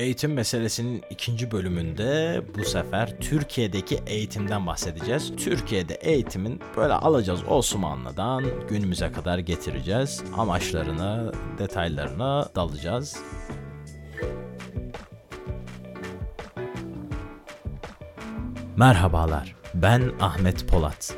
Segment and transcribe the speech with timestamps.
[0.00, 5.32] Eğitim meselesinin ikinci bölümünde bu sefer Türkiye'deki eğitimden bahsedeceğiz.
[5.36, 10.22] Türkiye'de eğitimin böyle alacağız Osmanlı'dan günümüze kadar getireceğiz.
[10.36, 13.16] Amaçlarına, detaylarına dalacağız.
[18.76, 21.14] Merhabalar, ben Ahmet Polat.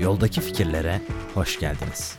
[0.00, 1.00] Yoldaki fikirlere
[1.34, 2.16] hoş geldiniz.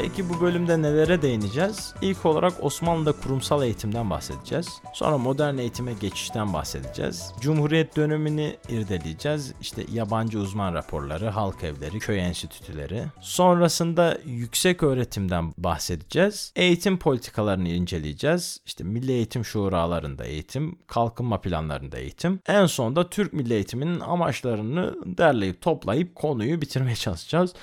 [0.00, 1.94] Peki bu bölümde nelere değineceğiz?
[2.02, 4.68] İlk olarak Osmanlı'da kurumsal eğitimden bahsedeceğiz.
[4.94, 7.32] Sonra modern eğitime geçişten bahsedeceğiz.
[7.40, 9.54] Cumhuriyet dönemini irdeleyeceğiz.
[9.60, 13.04] İşte yabancı uzman raporları, halk evleri, köy enstitüleri.
[13.20, 16.52] Sonrasında yüksek öğretimden bahsedeceğiz.
[16.56, 18.60] Eğitim politikalarını inceleyeceğiz.
[18.66, 22.40] İşte milli eğitim şuralarında eğitim, kalkınma planlarında eğitim.
[22.46, 27.54] En sonunda Türk milli eğitiminin amaçlarını derleyip toplayıp konuyu bitirmeye çalışacağız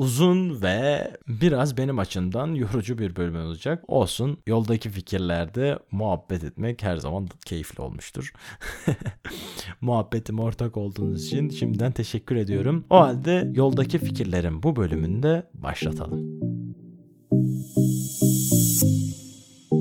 [0.00, 3.84] uzun ve biraz benim açımdan yorucu bir bölüm olacak.
[3.88, 8.32] Olsun yoldaki fikirlerde muhabbet etmek her zaman keyifli olmuştur.
[9.80, 12.84] Muhabbetim ortak olduğunuz için şimdiden teşekkür ediyorum.
[12.90, 16.49] O halde yoldaki fikirlerin bu bölümünde başlatalım.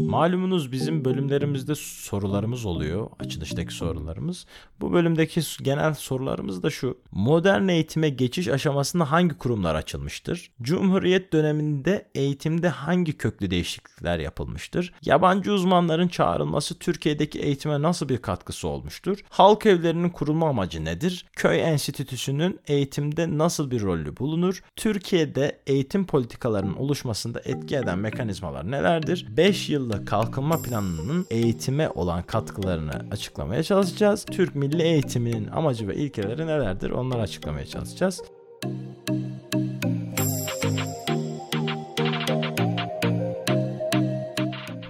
[0.10, 3.10] Malumunuz bizim bölümlerimizde sorularımız oluyor.
[3.20, 4.46] Açılıştaki sorularımız.
[4.82, 6.98] Bu bölümdeki genel sorularımız da şu.
[7.12, 10.52] Modern eğitime geçiş aşamasında hangi kurumlar açılmıştır?
[10.62, 14.94] Cumhuriyet döneminde eğitimde hangi köklü değişiklikler yapılmıştır?
[15.06, 19.20] Yabancı uzmanların çağrılması Türkiye'deki eğitime nasıl bir katkısı olmuştur?
[19.30, 21.26] Halk evlerinin kurulma amacı nedir?
[21.36, 24.64] Köy enstitüsünün eğitimde nasıl bir rolü bulunur?
[24.76, 29.28] Türkiye'de eğitim politikalarının oluşmasında etki eden mekanizmalar nelerdir?
[29.38, 34.26] 5 yıllık kalkınma planının eğitime olan katkılarını açıklamaya çalışacağız.
[34.26, 38.22] Türk milli eğitiminin amacı ve ilkeleri nelerdir onları açıklamaya çalışacağız.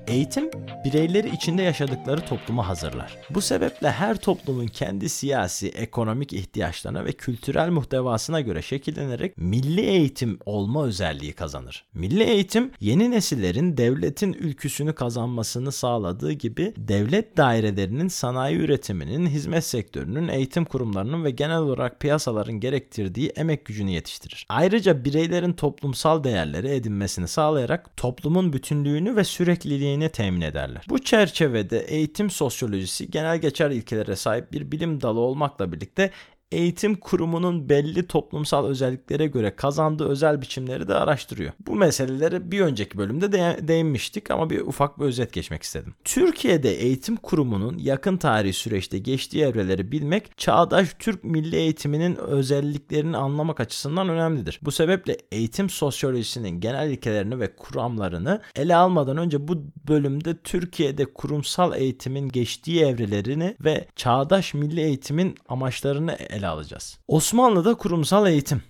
[0.07, 0.49] Eğitim
[0.85, 3.17] bireyleri içinde yaşadıkları topluma hazırlar.
[3.29, 10.39] Bu sebeple her toplumun kendi siyasi, ekonomik ihtiyaçlarına ve kültürel muhtevasına göre şekillenerek milli eğitim
[10.45, 11.85] olma özelliği kazanır.
[11.93, 20.27] Milli eğitim yeni nesillerin devletin ülküsünü kazanmasını sağladığı gibi devlet dairelerinin sanayi üretiminin, hizmet sektörünün,
[20.27, 24.45] eğitim kurumlarının ve genel olarak piyasaların gerektirdiği emek gücünü yetiştirir.
[24.49, 30.85] Ayrıca bireylerin toplumsal değerleri edinmesini sağlayarak toplumun bütünlüğünü ve sürekliliğini temin ederler ederler.
[30.89, 36.11] Bu çerçevede eğitim sosyolojisi genel geçer ilkelere sahip bir bilim dalı olmakla birlikte
[36.51, 41.51] eğitim kurumunun belli toplumsal özelliklere göre kazandığı özel biçimleri de araştırıyor.
[41.67, 45.93] Bu meselelere bir önceki bölümde de değinmiştik ama bir ufak bir özet geçmek istedim.
[46.03, 53.59] Türkiye'de eğitim kurumunun yakın tarihi süreçte geçtiği evreleri bilmek çağdaş Türk milli eğitiminin özelliklerini anlamak
[53.59, 54.59] açısından önemlidir.
[54.61, 61.77] Bu sebeple eğitim sosyolojisinin genel ilkelerini ve kuramlarını ele almadan önce bu bölümde Türkiye'de kurumsal
[61.77, 66.11] eğitimin geçtiği evrelerini ve çağdaş milli eğitimin amaçlarını
[66.47, 66.99] alacağız.
[67.07, 68.63] Osmanlı'da kurumsal eğitim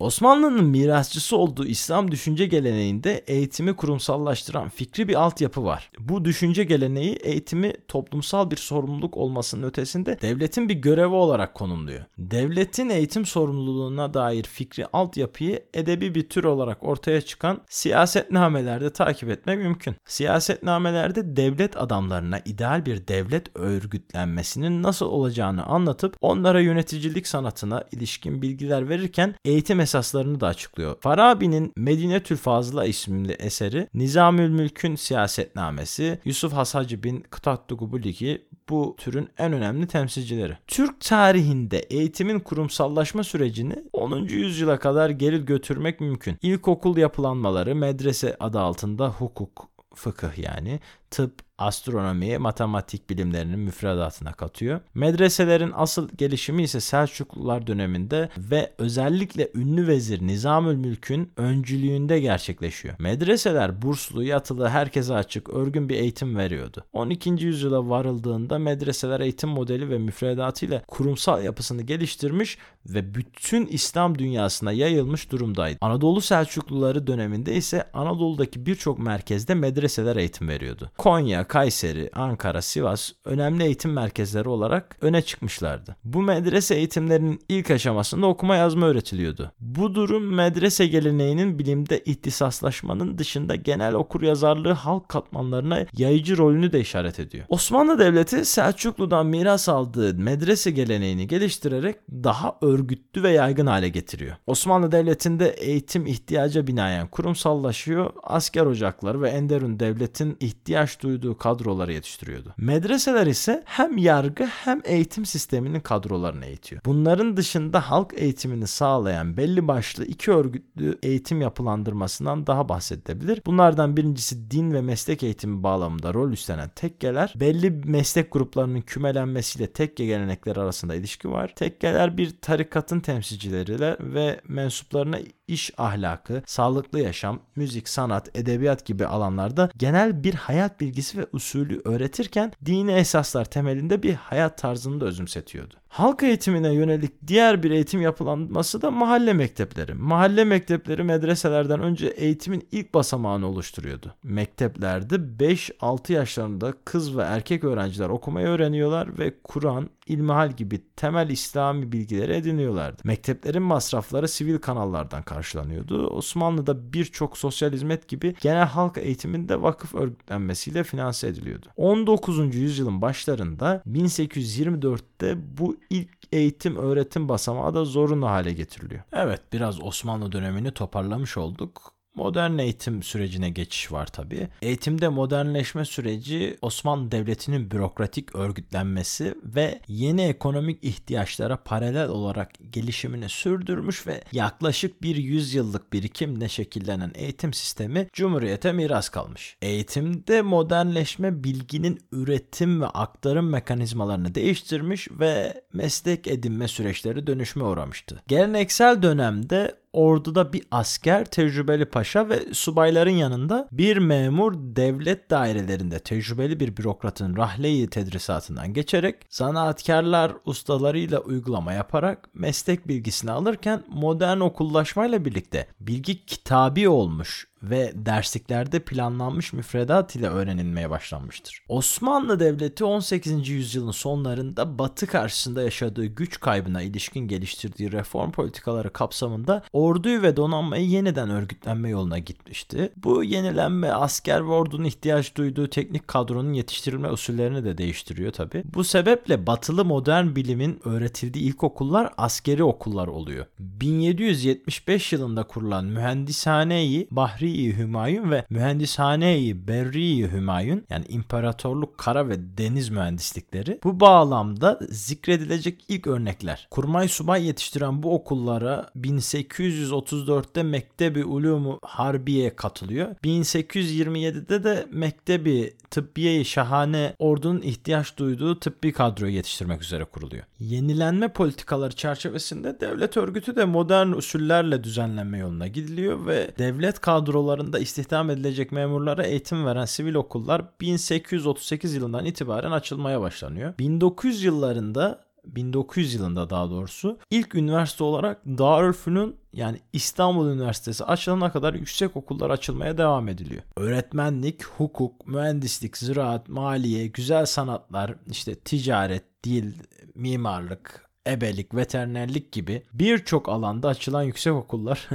[0.00, 5.90] Osmanlı'nın mirasçısı olduğu İslam düşünce geleneğinde eğitimi kurumsallaştıran fikri bir altyapı var.
[5.98, 12.04] Bu düşünce geleneği eğitimi toplumsal bir sorumluluk olmasının ötesinde devletin bir görevi olarak konumluyor.
[12.18, 19.58] Devletin eğitim sorumluluğuna dair fikri altyapıyı edebi bir tür olarak ortaya çıkan siyasetnamelerde takip etmek
[19.58, 19.96] mümkün.
[20.04, 28.88] Siyasetnamelerde devlet adamlarına ideal bir devlet örgütlenmesinin nasıl olacağını anlatıp onlara yöneticilik sanatına ilişkin bilgiler
[28.88, 30.96] verirken eğitim esaslarını da açıklıyor.
[31.00, 39.28] Farabi'nin Medine Fazla isimli eseri Nizamül Mülk'ün siyasetnamesi Yusuf Hasacı bin Kıtattu Gubuliki bu türün
[39.38, 40.58] en önemli temsilcileri.
[40.66, 44.16] Türk tarihinde eğitimin kurumsallaşma sürecini 10.
[44.16, 46.36] yüzyıla kadar geri götürmek mümkün.
[46.42, 50.80] İlkokul yapılanmaları medrese adı altında hukuk, fıkıh yani,
[51.10, 54.80] tıp, astronomi, matematik bilimlerinin müfredatına katıyor.
[54.94, 62.94] Medreselerin asıl gelişimi ise Selçuklular döneminde ve özellikle ünlü vezir Nizamül Mülk'ün öncülüğünde gerçekleşiyor.
[62.98, 66.84] Medreseler burslu, yatılı, herkese açık, örgün bir eğitim veriyordu.
[66.92, 67.30] 12.
[67.30, 75.32] yüzyıla varıldığında medreseler eğitim modeli ve müfredatıyla kurumsal yapısını geliştirmiş ve bütün İslam dünyasına yayılmış
[75.32, 75.78] durumdaydı.
[75.80, 80.90] Anadolu Selçukluları döneminde ise Anadolu'daki birçok merkezde medreseler eğitim veriyordu.
[80.98, 85.96] Konya, Kayseri, Ankara, Sivas önemli eğitim merkezleri olarak öne çıkmışlardı.
[86.04, 89.52] Bu medrese eğitimlerinin ilk aşamasında okuma yazma öğretiliyordu.
[89.60, 96.80] Bu durum medrese geleneğinin bilimde ihtisaslaşmanın dışında genel okur yazarlığı halk katmanlarına yayıcı rolünü de
[96.80, 97.44] işaret ediyor.
[97.48, 104.36] Osmanlı Devleti Selçuklu'dan miras aldığı medrese geleneğini geliştirerek daha örgütlü ve yaygın hale getiriyor.
[104.46, 112.54] Osmanlı Devleti'nde eğitim ihtiyaca binaen kurumsallaşıyor, asker ocakları ve Enderun devletin ihtiyaç duyduğu kadroları yetiştiriyordu.
[112.56, 116.82] Medreseler ise hem yargı hem eğitim sisteminin kadrolarını eğitiyor.
[116.84, 123.42] Bunların dışında halk eğitimini sağlayan belli başlı iki örgütlü eğitim yapılandırmasından daha bahsedilebilir.
[123.46, 130.06] Bunlardan birincisi din ve meslek eğitimi bağlamında rol üstlenen tekkeler, belli meslek gruplarının kümelenmesiyle tekke
[130.06, 131.52] gelenekleri arasında ilişki var.
[131.56, 139.70] Tekkeler bir tarikatın temsilcileriyle ve mensuplarına iş ahlakı, sağlıklı yaşam, müzik, sanat, edebiyat gibi alanlarda
[139.76, 145.74] genel bir hayat bilgisi ve usulü öğretirken dini esaslar temelinde bir hayat tarzını da özümsetiyordu.
[145.90, 149.94] Halk eğitimine yönelik diğer bir eğitim yapılanması da mahalle mektepleri.
[149.94, 154.14] Mahalle mektepleri medreselerden önce eğitimin ilk basamağını oluşturuyordu.
[154.22, 161.92] Mekteplerde 5-6 yaşlarında kız ve erkek öğrenciler okumayı öğreniyorlar ve Kur'an, ilmihal gibi temel İslami
[161.92, 163.02] bilgileri ediniyorlardı.
[163.04, 166.06] Mekteplerin masrafları sivil kanallardan karşılanıyordu.
[166.06, 171.66] Osmanlı'da birçok sosyal hizmet gibi genel halk eğitiminde vakıf örgütlenmesiyle finanse ediliyordu.
[171.76, 172.54] 19.
[172.54, 179.02] yüzyılın başlarında 1824'te bu ilk eğitim öğretim basamağı da zorunlu hale getiriliyor.
[179.12, 181.99] Evet biraz Osmanlı dönemini toparlamış olduk.
[182.14, 184.48] Modern eğitim sürecine geçiş var tabii.
[184.62, 194.06] Eğitimde modernleşme süreci Osmanlı Devleti'nin bürokratik örgütlenmesi ve yeni ekonomik ihtiyaçlara paralel olarak gelişimini sürdürmüş
[194.06, 199.56] ve yaklaşık bir yüzyıllık birikimle şekillenen eğitim sistemi Cumhuriyete miras kalmış.
[199.62, 208.22] Eğitimde modernleşme bilginin üretim ve aktarım mekanizmalarını değiştirmiş ve meslek edinme süreçleri dönüşme uğramıştı.
[208.28, 216.60] Geleneksel dönemde orduda bir asker, tecrübeli paşa ve subayların yanında bir memur devlet dairelerinde tecrübeli
[216.60, 225.66] bir bürokratın rahleyi tedrisatından geçerek zanaatkarlar ustalarıyla uygulama yaparak meslek bilgisini alırken modern okullaşmayla birlikte
[225.80, 231.62] bilgi kitabi olmuş ve dersliklerde planlanmış müfredat ile öğrenilmeye başlanmıştır.
[231.68, 233.48] Osmanlı Devleti 18.
[233.48, 240.88] yüzyılın sonlarında Batı karşısında yaşadığı güç kaybına ilişkin geliştirdiği reform politikaları kapsamında orduyu ve donanmayı
[240.88, 242.92] yeniden örgütlenme yoluna gitmişti.
[242.96, 248.62] Bu yenilenme asker ve ordunun ihtiyaç duyduğu teknik kadronun yetiştirilme usullerini de değiştiriyor tabi.
[248.74, 253.46] Bu sebeple batılı modern bilimin öğretildiği ilkokullar askeri okullar oluyor.
[253.58, 262.58] 1775 yılında kurulan Mühendishane-i Bahri Berri-i Hümayun ve Mühendishane-i Berri-i Hümayun yani İmparatorluk Kara ve
[262.58, 266.68] Deniz Mühendislikleri bu bağlamda zikredilecek ilk örnekler.
[266.70, 273.14] Kurmay subay yetiştiren bu okullara 1834'te Mektebi Ulumu Harbiye katılıyor.
[273.24, 280.44] 1827'de de Mektebi Tıbbiye-i Şahane ordunun ihtiyaç duyduğu tıbbi kadroyu yetiştirmek üzere kuruluyor.
[280.58, 287.78] Yenilenme politikaları çerçevesinde devlet örgütü de modern usullerle düzenlenme yoluna gidiliyor ve devlet kadroları kadrolarında
[287.78, 293.74] istihdam edilecek memurlara eğitim veren sivil okullar 1838 yılından itibaren açılmaya başlanıyor.
[293.78, 301.74] 1900 yıllarında 1900 yılında daha doğrusu ilk üniversite olarak Darülfünun yani İstanbul Üniversitesi açılana kadar
[301.74, 303.62] yüksek okullar açılmaya devam ediliyor.
[303.76, 309.72] Öğretmenlik, hukuk, mühendislik, ziraat, maliye, güzel sanatlar, işte ticaret, dil,
[310.14, 315.08] mimarlık, ebelik, veterinerlik gibi birçok alanda açılan yüksek okullar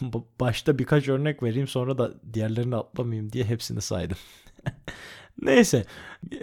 [0.40, 4.16] başta birkaç örnek vereyim sonra da diğerlerini atlamayayım diye hepsini saydım.
[5.42, 5.84] Neyse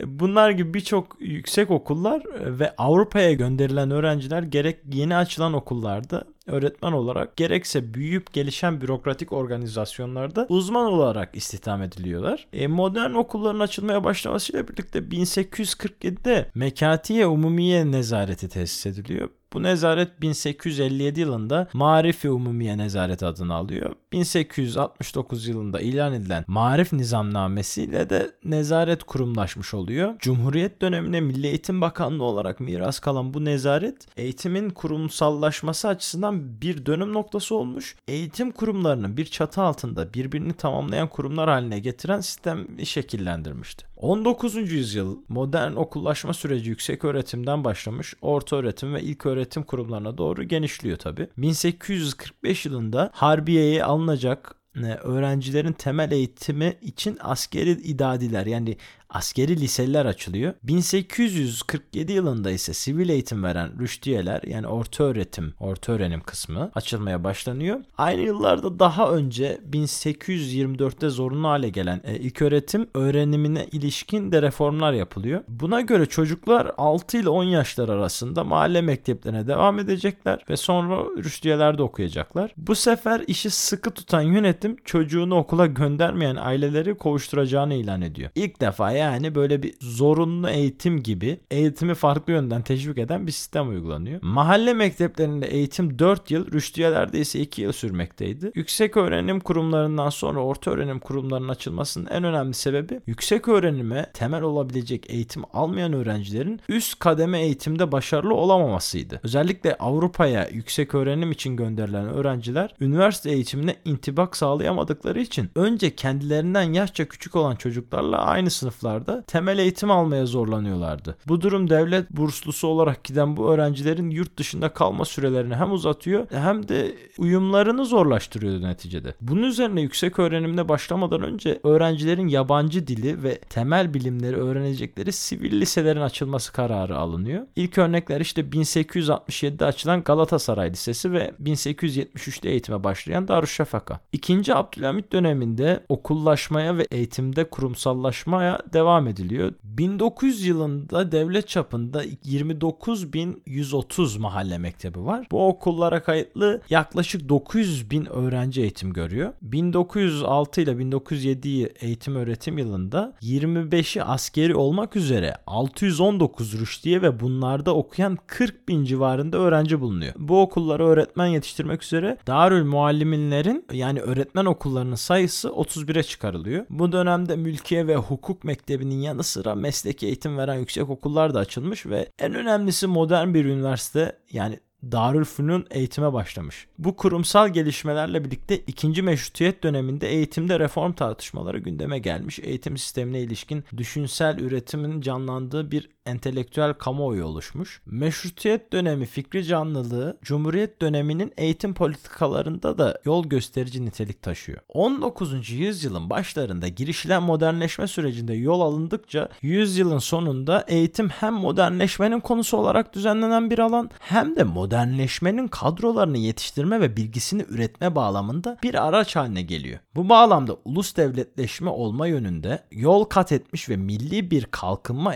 [0.06, 2.24] bunlar gibi birçok yüksek okullar
[2.60, 10.46] ve Avrupa'ya gönderilen öğrenciler gerek yeni açılan okullarda öğretmen olarak gerekse büyüyüp gelişen bürokratik organizasyonlarda
[10.50, 12.48] uzman olarak istihdam ediliyorlar.
[12.54, 19.30] E, modern okulların açılmaya başlamasıyla birlikte 1847'de Mekatiye Umumiye Nezareti tesis ediliyor.
[19.54, 23.96] Bu nezaret 1857 yılında Marifi Umumiye Nezaret adını alıyor.
[24.12, 30.20] 1869 yılında ilan edilen Marif Nizamnamesi ile de nezaret kurumlaşmış oluyor.
[30.20, 37.14] Cumhuriyet dönemine Milli Eğitim Bakanlığı olarak miras kalan bu nezaret eğitimin kurumsallaşması açısından bir dönüm
[37.14, 37.96] noktası olmuş.
[38.08, 43.91] Eğitim kurumlarını bir çatı altında birbirini tamamlayan kurumlar haline getiren sistemi şekillendirmişti.
[44.02, 44.56] 19.
[44.56, 50.98] yüzyıl modern okullaşma süreci yüksek öğretimden başlamış, orta öğretim ve ilk öğretim kurumlarına doğru genişliyor
[50.98, 51.28] tabi.
[51.38, 58.78] 1845 yılında Harbiye'ye alınacak e, öğrencilerin temel eğitimi için askeri idadiler yani
[59.12, 60.54] askeri liseler açılıyor.
[60.64, 67.80] 1847 yılında ise sivil eğitim veren rüştiyeler yani orta öğretim, orta öğrenim kısmı açılmaya başlanıyor.
[67.98, 74.94] Aynı yıllarda daha önce 1824'te zorunlu hale gelen e, ilk öğretim öğrenimine ilişkin de reformlar
[74.94, 75.44] yapılıyor.
[75.48, 81.84] Buna göre çocuklar 6 ile 10 yaşlar arasında mahalle mekteplerine devam edecekler ve sonra rüştiyelerde
[81.84, 82.54] okuyacaklar.
[82.58, 88.30] Bu sefer işi sıkı tutan yönetim çocuğunu okula göndermeyen aileleri kovuşturacağını ilan ediyor.
[88.36, 93.70] İlk defa yani böyle bir zorunlu eğitim gibi eğitimi farklı yönden teşvik eden bir sistem
[93.70, 94.20] uygulanıyor.
[94.24, 98.52] Mahalle mekteplerinde eğitim 4 yıl, rüştiyelerde ise 2 yıl sürmekteydi.
[98.56, 105.10] Yüksek öğrenim kurumlarından sonra orta öğrenim kurumlarının açılmasının en önemli sebebi yüksek öğrenime temel olabilecek
[105.10, 109.20] eğitim almayan öğrencilerin üst kademe eğitimde başarılı olamamasıydı.
[109.24, 117.08] Özellikle Avrupa'ya yüksek öğrenim için gönderilen öğrenciler üniversite eğitimine intibak sağlayamadıkları için önce kendilerinden yaşça
[117.08, 118.50] küçük olan çocuklarla aynı
[118.92, 121.18] sınıflarda temel eğitim almaya zorlanıyorlardı.
[121.28, 126.68] Bu durum devlet burslusu olarak giden bu öğrencilerin yurt dışında kalma sürelerini hem uzatıyor hem
[126.68, 129.16] de uyumlarını zorlaştırıyordu neticede.
[129.22, 136.02] Bunun üzerine yüksek öğrenimine başlamadan önce öğrencilerin yabancı dili ve temel bilimleri öğrenecekleri sivil liselerin
[136.02, 137.48] açılması kararı alınıyor.
[137.56, 144.00] İlk örnekler işte 1867'de açılan Galatasaray Lisesi ve 1873'te eğitime başlayan Darüşşafaka.
[144.12, 149.54] İkinci Abdülhamit döneminde okullaşmaya ve eğitimde kurumsallaşmaya devam ediliyor.
[149.78, 155.28] 1900 yılında devlet çapında 29.130 mahalle mektebi var.
[155.32, 159.34] Bu okullara kayıtlı yaklaşık 900 bin öğrenci eğitim görüyor.
[159.42, 168.18] 1906 ile 1907 eğitim öğretim yılında 25'i askeri olmak üzere 619 rüştiye ve bunlarda okuyan
[168.28, 170.14] 40 bin civarında öğrenci bulunuyor.
[170.18, 176.66] Bu okullara öğretmen yetiştirmek üzere Darül Mualliminlerin yani öğretmen okullarının sayısı 31'e çıkarılıyor.
[176.70, 181.86] Bu dönemde mülkiye ve hukuk mektebinin yanı sıra mesleki eğitim veren yüksek okullar da açılmış
[181.86, 184.60] ve en önemlisi modern bir üniversite yani
[184.92, 186.68] Darülfünun eğitime başlamış.
[186.78, 192.40] Bu kurumsal gelişmelerle birlikte ikinci meşrutiyet döneminde eğitimde reform tartışmaları gündeme gelmiş.
[192.40, 197.82] Eğitim sistemine ilişkin düşünsel üretimin canlandığı bir entelektüel kamuoyu oluşmuş.
[197.86, 204.60] Meşrutiyet dönemi fikri canlılığı Cumhuriyet döneminin eğitim politikalarında da yol gösterici nitelik taşıyor.
[204.70, 205.50] 19.
[205.50, 213.50] yüzyılın başlarında girişilen modernleşme sürecinde yol alındıkça yüzyılın sonunda eğitim hem modernleşmenin konusu olarak düzenlenen
[213.50, 219.80] bir alan hem de modernleşmenin kadrolarını yetiştirme ve bilgisini üretme bağlamında bir araç haline geliyor.
[219.96, 225.16] Bu bağlamda ulus devletleşme olma yönünde yol kat etmiş ve milli bir kalkınma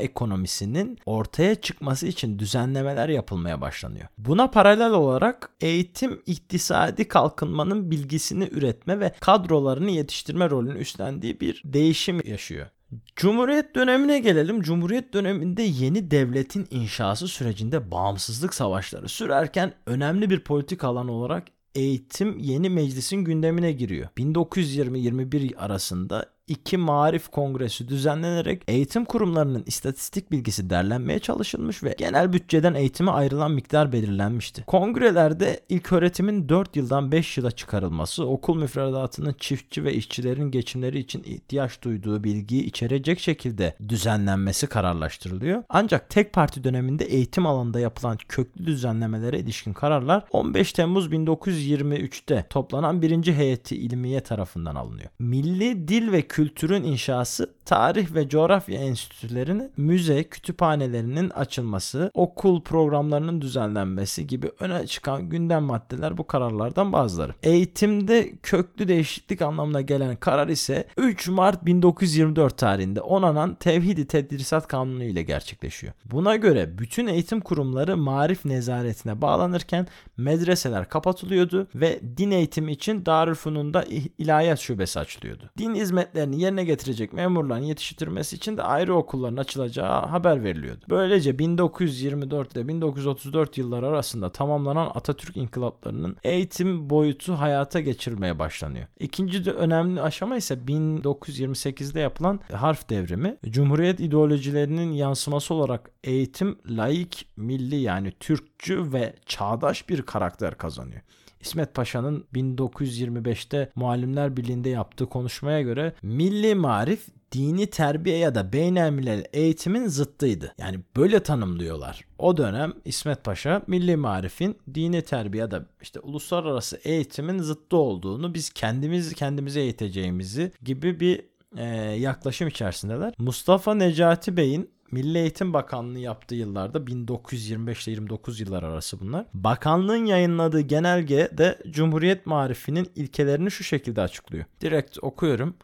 [0.75, 4.07] ekonomisinin ortaya çıkması için düzenlemeler yapılmaya başlanıyor.
[4.17, 12.21] Buna paralel olarak eğitim iktisadi kalkınmanın bilgisini üretme ve kadrolarını yetiştirme rolünü üstlendiği bir değişim
[12.25, 12.67] yaşıyor.
[13.15, 14.61] Cumhuriyet dönemine gelelim.
[14.61, 21.43] Cumhuriyet döneminde yeni devletin inşası sürecinde bağımsızlık savaşları sürerken önemli bir politik alan olarak
[21.75, 24.07] eğitim yeni meclisin gündemine giriyor.
[24.17, 32.73] 1920-21 arasında iki marif kongresi düzenlenerek eğitim kurumlarının istatistik bilgisi derlenmeye çalışılmış ve genel bütçeden
[32.73, 34.63] eğitime ayrılan miktar belirlenmişti.
[34.67, 41.23] Kongrelerde ilk öğretimin 4 yıldan 5 yıla çıkarılması, okul müfredatının çiftçi ve işçilerin geçimleri için
[41.23, 45.63] ihtiyaç duyduğu bilgiyi içerecek şekilde düzenlenmesi kararlaştırılıyor.
[45.69, 53.01] Ancak tek parti döneminde eğitim alanında yapılan köklü düzenlemelere ilişkin kararlar 15 Temmuz 1923'te toplanan
[53.01, 55.09] birinci heyeti ilmiye tarafından alınıyor.
[55.19, 64.27] Milli dil ve kültürün inşası, tarih ve coğrafya enstitülerinin müze, kütüphanelerinin açılması, okul programlarının düzenlenmesi
[64.27, 67.33] gibi öne çıkan gündem maddeler bu kararlardan bazıları.
[67.43, 75.03] Eğitimde köklü değişiklik anlamına gelen karar ise 3 Mart 1924 tarihinde onanan Tevhidi Tedrisat Kanunu
[75.03, 75.93] ile gerçekleşiyor.
[76.05, 79.87] Buna göre bütün eğitim kurumları marif nezaretine bağlanırken
[80.17, 83.85] medreseler kapatılıyordu ve din eğitimi için Darülfünun'da
[84.17, 85.49] ilahiyat şubesi açılıyordu.
[85.57, 90.85] Din hizmetleri görevlerini yerine getirecek memurların yetiştirilmesi için de ayrı okulların açılacağı haber veriliyordu.
[90.89, 98.87] Böylece 1924 ile 1934 yılları arasında tamamlanan Atatürk inkılaplarının eğitim boyutu hayata geçirilmeye başlanıyor.
[98.99, 103.37] İkinci de önemli aşama ise 1928'de yapılan harf devrimi.
[103.49, 111.01] Cumhuriyet ideolojilerinin yansıması olarak eğitim laik, milli yani Türkçü ve çağdaş bir karakter kazanıyor.
[111.45, 119.25] İsmet Paşa'nın 1925'te Muallimler Birliği'nde yaptığı konuşmaya göre milli marif dini terbiye ya da beynelmilel
[119.33, 120.53] eğitimin zıttıydı.
[120.57, 122.05] Yani böyle tanımlıyorlar.
[122.19, 128.33] O dönem İsmet Paşa milli marifin dini terbiye ya da işte uluslararası eğitimin zıttı olduğunu
[128.33, 131.25] biz kendimiz kendimize eğiteceğimizi gibi bir
[131.57, 131.65] e,
[131.99, 133.13] yaklaşım içerisindeler.
[133.17, 139.25] Mustafa Necati Bey'in Milli Eğitim Bakanlığı yaptığı yıllarda 1925 ile 29 yıllar arası bunlar.
[139.33, 144.45] Bakanlığın yayınladığı genelge de Cumhuriyet marifinin ilkelerini şu şekilde açıklıyor.
[144.61, 145.55] Direkt okuyorum.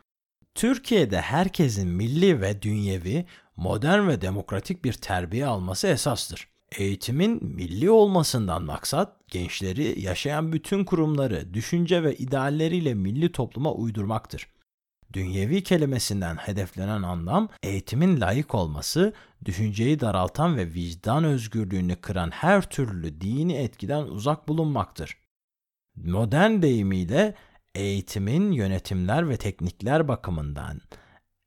[0.56, 3.26] Türkiye'de herkesin milli ve dünyevi,
[3.56, 6.48] modern ve demokratik bir terbiye alması esastır.
[6.78, 14.48] Eğitimin milli olmasından maksat gençleri yaşayan bütün kurumları, düşünce ve idealleriyle milli topluma uydurmaktır.
[15.14, 19.14] Dünyevi kelimesinden hedeflenen anlam eğitimin layık olması,
[19.46, 25.18] düşünceyi daraltan ve vicdan özgürlüğünü kıran her türlü dini etkiden uzak bulunmaktır.
[25.96, 27.36] Modern deyimiyle
[27.76, 30.82] eğitimin yönetimler ve teknikler bakımından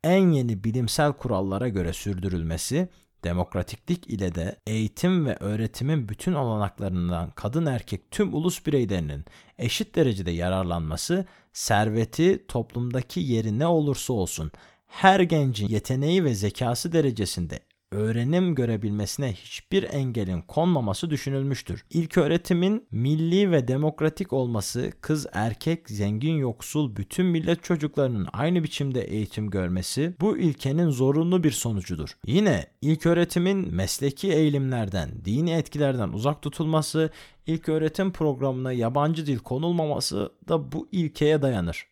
[0.05, 2.89] en yeni bilimsel kurallara göre sürdürülmesi,
[3.25, 9.25] demokratiklik ile de eğitim ve öğretimin bütün olanaklarından kadın erkek tüm ulus bireylerinin
[9.59, 14.53] eşit derecede yararlanması, serveti toplumdaki yeri ne olursa olsun
[14.87, 17.61] her gencin yeteneği ve zekası derecesinde
[17.95, 21.85] öğrenim görebilmesine hiçbir engelin konmaması düşünülmüştür.
[21.91, 29.01] İlk öğretimin milli ve demokratik olması, kız erkek, zengin yoksul bütün millet çocuklarının aynı biçimde
[29.01, 32.17] eğitim görmesi bu ilkenin zorunlu bir sonucudur.
[32.27, 37.11] Yine ilk öğretimin mesleki eğilimlerden, dini etkilerden uzak tutulması,
[37.47, 41.87] ilk öğretim programına yabancı dil konulmaması da bu ilkeye dayanır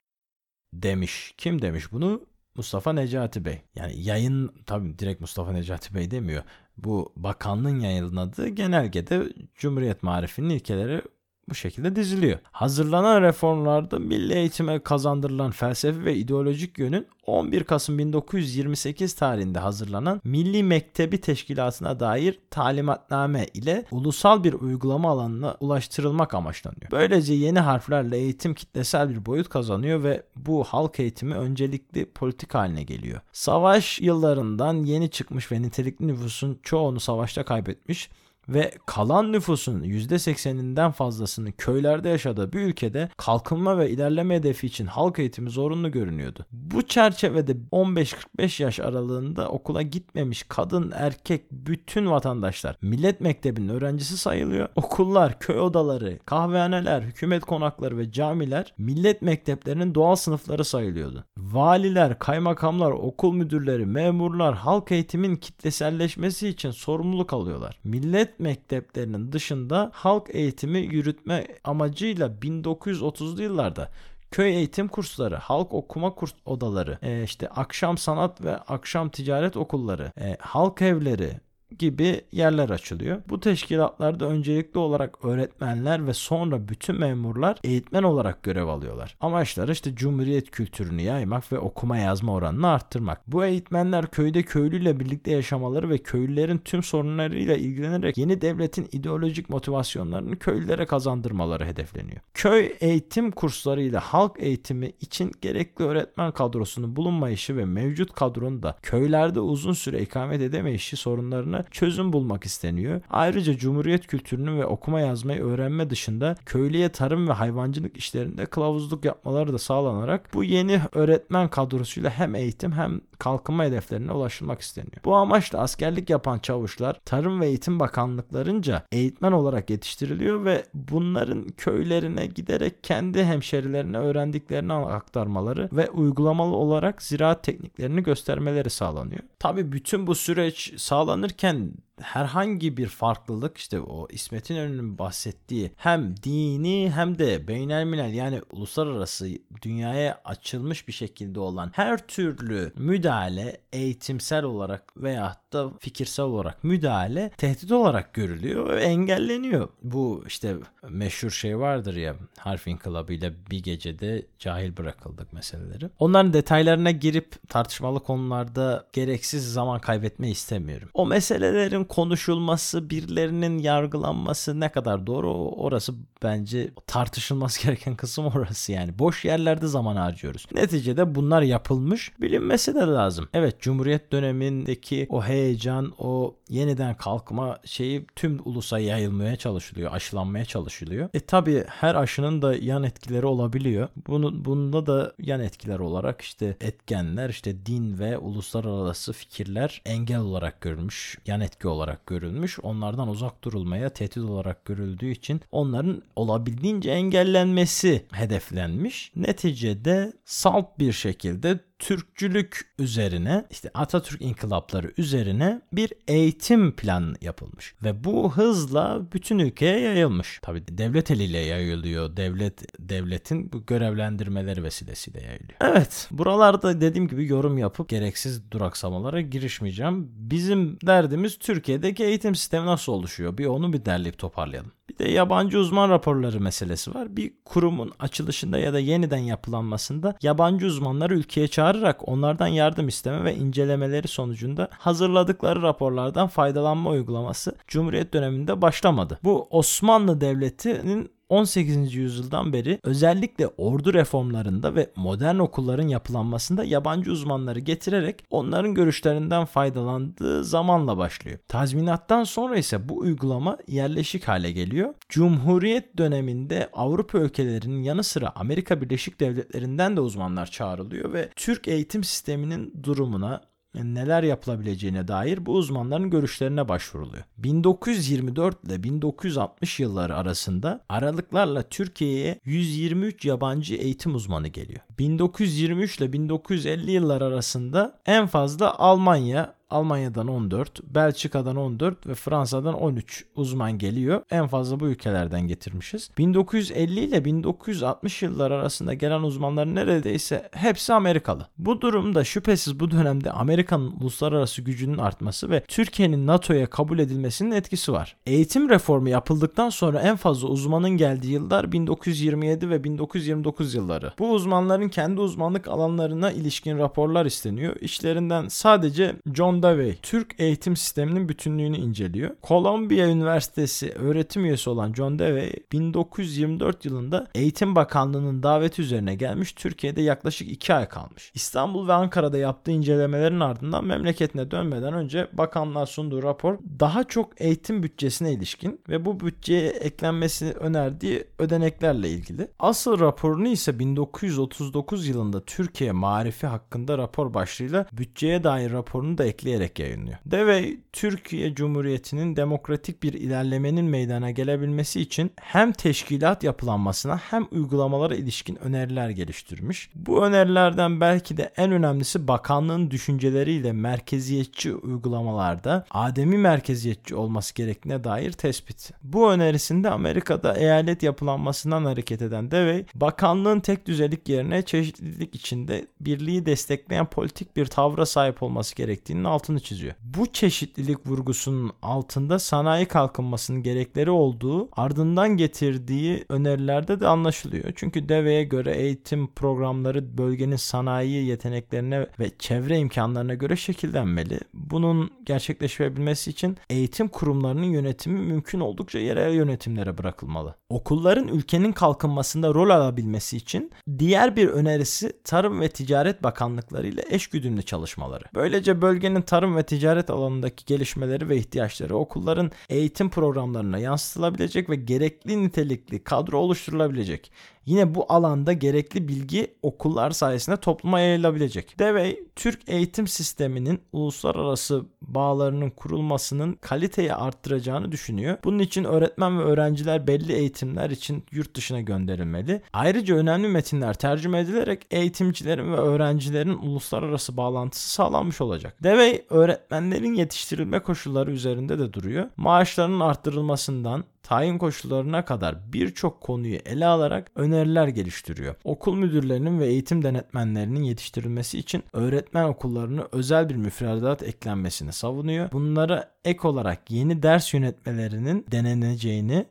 [0.72, 1.34] demiş.
[1.38, 2.31] Kim demiş bunu?
[2.54, 3.62] Mustafa Necati Bey.
[3.74, 6.42] Yani yayın tabii direkt Mustafa Necati Bey demiyor.
[6.76, 11.02] Bu bakanlığın yayınladığı genelgede Cumhuriyet Marifinin ilkeleri
[11.48, 12.38] bu şekilde diziliyor.
[12.52, 20.62] Hazırlanan reformlarda milli eğitime kazandırılan felsefi ve ideolojik yönün 11 Kasım 1928 tarihinde hazırlanan Milli
[20.62, 26.90] Mektebi Teşkilatı'na dair talimatname ile ulusal bir uygulama alanına ulaştırılmak amaçlanıyor.
[26.90, 32.82] Böylece yeni harflerle eğitim kitlesel bir boyut kazanıyor ve bu halk eğitimi öncelikli politik haline
[32.82, 33.20] geliyor.
[33.32, 38.10] Savaş yıllarından yeni çıkmış ve nitelikli nüfusun çoğunu savaşta kaybetmiş
[38.48, 45.18] ve kalan nüfusun %80'inden fazlasının köylerde yaşadığı bir ülkede kalkınma ve ilerleme hedefi için halk
[45.18, 46.46] eğitimi zorunlu görünüyordu.
[46.52, 54.68] Bu çerçevede 15-45 yaş aralığında okula gitmemiş kadın, erkek bütün vatandaşlar millet mektebinin öğrencisi sayılıyor.
[54.76, 61.24] Okullar, köy odaları, kahvehaneler, hükümet konakları ve camiler millet mekteplerinin doğal sınıfları sayılıyordu.
[61.38, 67.78] Valiler, kaymakamlar, okul müdürleri, memurlar halk eğitimin kitleselleşmesi için sorumluluk alıyorlar.
[67.84, 73.90] Millet mekteplerinin dışında halk eğitimi yürütme amacıyla 1930'lu yıllarda
[74.30, 80.12] köy eğitim kursları, halk okuma kurs odaları, e, işte akşam sanat ve akşam ticaret okulları,
[80.20, 81.40] e, halk evleri,
[81.78, 83.22] gibi yerler açılıyor.
[83.28, 89.16] Bu teşkilatlarda öncelikli olarak öğretmenler ve sonra bütün memurlar eğitmen olarak görev alıyorlar.
[89.20, 93.20] Amaçları işte cumhuriyet kültürünü yaymak ve okuma yazma oranını arttırmak.
[93.26, 100.38] Bu eğitmenler köyde köylüyle birlikte yaşamaları ve köylülerin tüm sorunlarıyla ilgilenerek yeni devletin ideolojik motivasyonlarını
[100.38, 102.20] köylülere kazandırmaları hedefleniyor.
[102.34, 109.40] Köy eğitim kurslarıyla halk eğitimi için gerekli öğretmen kadrosunun bulunmayışı ve mevcut kadronun da köylerde
[109.40, 113.00] uzun süre ikamet edemeyişi sorunlarını çözüm bulmak isteniyor.
[113.10, 119.52] Ayrıca Cumhuriyet kültürünü ve okuma yazmayı öğrenme dışında köylüye tarım ve hayvancılık işlerinde kılavuzluk yapmaları
[119.52, 124.96] da sağlanarak bu yeni öğretmen kadrosuyla hem eğitim hem kalkınma hedeflerine ulaşılmak isteniyor.
[125.04, 132.26] Bu amaçla askerlik yapan çavuşlar Tarım ve Eğitim Bakanlıklarınca eğitmen olarak yetiştiriliyor ve bunların köylerine
[132.26, 139.22] giderek kendi hemşerilerine öğrendiklerini aktarmaları ve uygulamalı olarak ziraat tekniklerini göstermeleri sağlanıyor.
[139.38, 146.90] Tabi bütün bu süreç sağlanırken herhangi bir farklılık işte o İsmet İnönü'nün bahsettiği hem dini
[146.94, 149.28] hem de beynelmilel yani uluslararası
[149.62, 157.30] dünyaya açılmış bir şekilde olan her türlü müdahale eğitimsel olarak veya da fikirsel olarak müdahale
[157.36, 159.68] tehdit olarak görülüyor ve engelleniyor.
[159.82, 160.56] Bu işte
[160.88, 165.90] meşhur şey vardır ya harf inkılabıyla bir gecede cahil bırakıldık meseleleri.
[165.98, 170.88] Onların detaylarına girip tartışmalı konularda gereksiz zaman kaybetme istemiyorum.
[170.94, 178.98] O meselelerin konuşulması, birilerinin yargılanması ne kadar doğru orası bence tartışılması gereken kısım orası yani.
[178.98, 180.46] Boş yerlerde zaman harcıyoruz.
[180.54, 182.12] Neticede bunlar yapılmış.
[182.20, 183.28] Bilinmesi de lazım.
[183.34, 191.08] Evet Cumhuriyet dönemindeki o heyecan, o yeniden kalkma şeyi tüm ulusa yayılmaya çalışılıyor, aşılanmaya çalışılıyor.
[191.14, 193.88] E tabi her aşının da yan etkileri olabiliyor.
[194.06, 200.60] Bunu, bunda da yan etkiler olarak işte etkenler, işte din ve uluslararası fikirler engel olarak
[200.60, 202.58] görülmüş, yan etki olarak görülmüş.
[202.62, 209.12] Onlardan uzak durulmaya tehdit olarak görüldüğü için onların olabildiğince engellenmesi hedeflenmiş.
[209.16, 217.74] Neticede salt bir şekilde Türkçülük üzerine işte Atatürk inkılapları üzerine bir eğitim planı yapılmış.
[217.84, 220.38] Ve bu hızla bütün ülkeye yayılmış.
[220.42, 222.16] Tabi devlet eliyle yayılıyor.
[222.16, 225.58] Devlet devletin bu görevlendirmeleri vesilesiyle yayılıyor.
[225.60, 230.10] Evet buralarda dediğim gibi yorum yapıp gereksiz duraksamalara girişmeyeceğim.
[230.16, 233.38] Bizim derdimiz Türkiye'deki eğitim sistemi nasıl oluşuyor?
[233.38, 234.72] Bir onu bir derleyip toparlayalım.
[234.92, 237.16] Bir de yabancı uzman raporları meselesi var.
[237.16, 243.34] Bir kurumun açılışında ya da yeniden yapılanmasında yabancı uzmanları ülkeye çağırarak onlardan yardım isteme ve
[243.34, 249.18] incelemeleri sonucunda hazırladıkları raporlardan faydalanma uygulaması Cumhuriyet döneminde başlamadı.
[249.24, 251.94] Bu Osmanlı Devleti'nin 18.
[251.94, 260.44] yüzyıldan beri özellikle ordu reformlarında ve modern okulların yapılanmasında yabancı uzmanları getirerek onların görüşlerinden faydalandığı
[260.44, 261.38] zamanla başlıyor.
[261.48, 264.94] Tazminattan sonra ise bu uygulama yerleşik hale geliyor.
[265.08, 272.04] Cumhuriyet döneminde Avrupa ülkelerinin yanı sıra Amerika Birleşik Devletleri'nden de uzmanlar çağrılıyor ve Türk eğitim
[272.04, 273.40] sisteminin durumuna,
[273.74, 277.24] neler yapılabileceğine dair bu uzmanların görüşlerine başvuruluyor.
[277.38, 284.80] 1924 ile 1960 yılları arasında aralıklarla Türkiye'ye 123 yabancı eğitim uzmanı geliyor.
[284.98, 293.24] 1923 ile 1950 yıllar arasında en fazla Almanya, Almanya'dan 14, Belçika'dan 14 ve Fransa'dan 13
[293.36, 294.22] uzman geliyor.
[294.30, 296.10] En fazla bu ülkelerden getirmişiz.
[296.18, 301.46] 1950 ile 1960 yıllar arasında gelen uzmanların neredeyse hepsi Amerikalı.
[301.58, 307.92] Bu durumda şüphesiz bu dönemde Amerika'nın uluslararası gücünün artması ve Türkiye'nin NATO'ya kabul edilmesinin etkisi
[307.92, 308.16] var.
[308.26, 314.12] Eğitim reformu yapıldıktan sonra en fazla uzmanın geldiği yıllar 1927 ve 1929 yılları.
[314.18, 317.76] Bu uzmanların kendi uzmanlık alanlarına ilişkin raporlar isteniyor.
[317.80, 322.30] İşlerinden sadece John Dewey Türk eğitim sisteminin bütünlüğünü inceliyor.
[322.42, 330.02] Columbia Üniversitesi öğretim üyesi olan John Dewey 1924 yılında Eğitim Bakanlığı'nın daveti üzerine gelmiş Türkiye'de
[330.02, 331.32] yaklaşık 2 ay kalmış.
[331.34, 337.82] İstanbul ve Ankara'da yaptığı incelemelerin ardından memleketine dönmeden önce bakanlığa sunduğu rapor daha çok eğitim
[337.82, 342.48] bütçesine ilişkin ve bu bütçeye eklenmesini önerdiği ödeneklerle ilgili.
[342.58, 349.51] Asıl raporunu ise 1939 yılında Türkiye marifi hakkında rapor başlığıyla bütçeye dair raporunu da ekleyerek
[349.52, 350.18] ekleyerek yayınlıyor.
[350.26, 358.56] Deve Türkiye Cumhuriyeti'nin demokratik bir ilerlemenin meydana gelebilmesi için hem teşkilat yapılanmasına hem uygulamalara ilişkin
[358.56, 359.90] öneriler geliştirmiş.
[359.94, 368.32] Bu önerilerden belki de en önemlisi bakanlığın düşünceleriyle merkeziyetçi uygulamalarda ademi merkeziyetçi olması gerektiğine dair
[368.32, 368.90] tespit.
[369.02, 376.46] Bu önerisinde Amerika'da eyalet yapılanmasından hareket eden Dewey, bakanlığın tek düzelik yerine çeşitlilik içinde birliği
[376.46, 379.94] destekleyen politik bir tavra sahip olması gerektiğinin altını çiziyor.
[380.00, 387.72] Bu çeşitlilik vurgusunun altında sanayi kalkınmasının gerekleri olduğu ardından getirdiği önerilerde de anlaşılıyor.
[387.76, 394.40] Çünkü deveye göre eğitim programları bölgenin sanayi yeteneklerine ve çevre imkanlarına göre şekillenmeli.
[394.54, 400.54] Bunun gerçekleşebilmesi için eğitim kurumlarının yönetimi mümkün oldukça yerel yönetimlere bırakılmalı.
[400.72, 407.62] Okulların ülkenin kalkınmasında rol alabilmesi için diğer bir önerisi Tarım ve Ticaret Bakanlıkları ile eşgüdümlü
[407.62, 408.24] çalışmaları.
[408.34, 415.44] Böylece bölgenin tarım ve ticaret alanındaki gelişmeleri ve ihtiyaçları okulların eğitim programlarına yansıtılabilecek ve gerekli
[415.44, 417.32] nitelikli kadro oluşturulabilecek.
[417.66, 421.78] Yine bu alanda gerekli bilgi okullar sayesinde topluma yayılabilecek.
[421.78, 428.38] Devey, Türk eğitim sisteminin uluslararası bağlarının kurulmasının kaliteyi arttıracağını düşünüyor.
[428.44, 432.62] Bunun için öğretmen ve öğrenciler belli eğitimler için yurt dışına gönderilmeli.
[432.72, 438.76] Ayrıca önemli metinler tercüme edilerek eğitimcilerin ve öğrencilerin uluslararası bağlantısı sağlanmış olacak.
[438.82, 442.28] Devey, öğretmenlerin yetiştirilme koşulları üzerinde de duruyor.
[442.36, 448.54] Maaşlarının arttırılmasından, tayin koşullarına kadar birçok konuyu ele alarak öneriler geliştiriyor.
[448.64, 455.52] Okul müdürlerinin ve eğitim denetmenlerinin yetiştirilmesi için öğretmen okullarına özel bir müfredat eklenmesini savunuyor.
[455.52, 459.46] Bunlara ek olarak yeni ders yönetmelerinin deneneceğini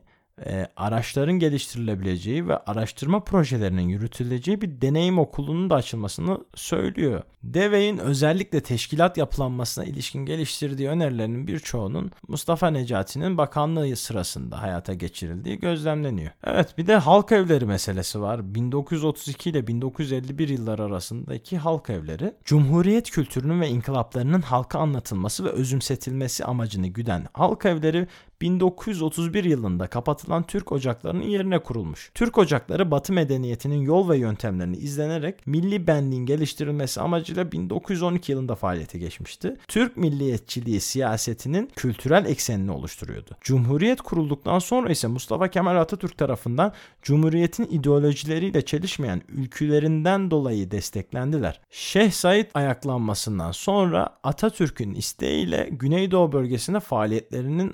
[0.46, 7.22] e, araçların geliştirilebileceği ve araştırma projelerinin yürütüleceği bir deneyim okulunun da açılmasını söylüyor.
[7.42, 16.30] Devey'in özellikle teşkilat yapılanmasına ilişkin geliştirdiği önerilerinin birçoğunun Mustafa Necati'nin bakanlığı sırasında hayata geçirildiği gözlemleniyor.
[16.44, 18.54] Evet bir de halk evleri meselesi var.
[18.54, 26.44] 1932 ile 1951 yıllar arasındaki halk evleri Cumhuriyet kültürünün ve inkılaplarının halka anlatılması ve özümsetilmesi
[26.44, 28.06] amacını güden halk evleri
[28.42, 32.10] 1931 yılında kapatılan Türk ocaklarının yerine kurulmuş.
[32.14, 38.98] Türk ocakları Batı medeniyetinin yol ve yöntemlerini izlenerek milli benliğin geliştirilmesi amacıyla 1912 yılında faaliyete
[38.98, 39.56] geçmişti.
[39.68, 43.30] Türk milliyetçiliği siyasetinin kültürel eksenini oluşturuyordu.
[43.40, 51.60] Cumhuriyet kurulduktan sonra ise Mustafa Kemal Atatürk tarafından Cumhuriyet'in ideolojileriyle çelişmeyen ülkülerinden dolayı desteklendiler.
[51.70, 57.72] Şeyh Said ayaklanmasından sonra Atatürk'ün isteğiyle Güneydoğu bölgesinde faaliyetlerinin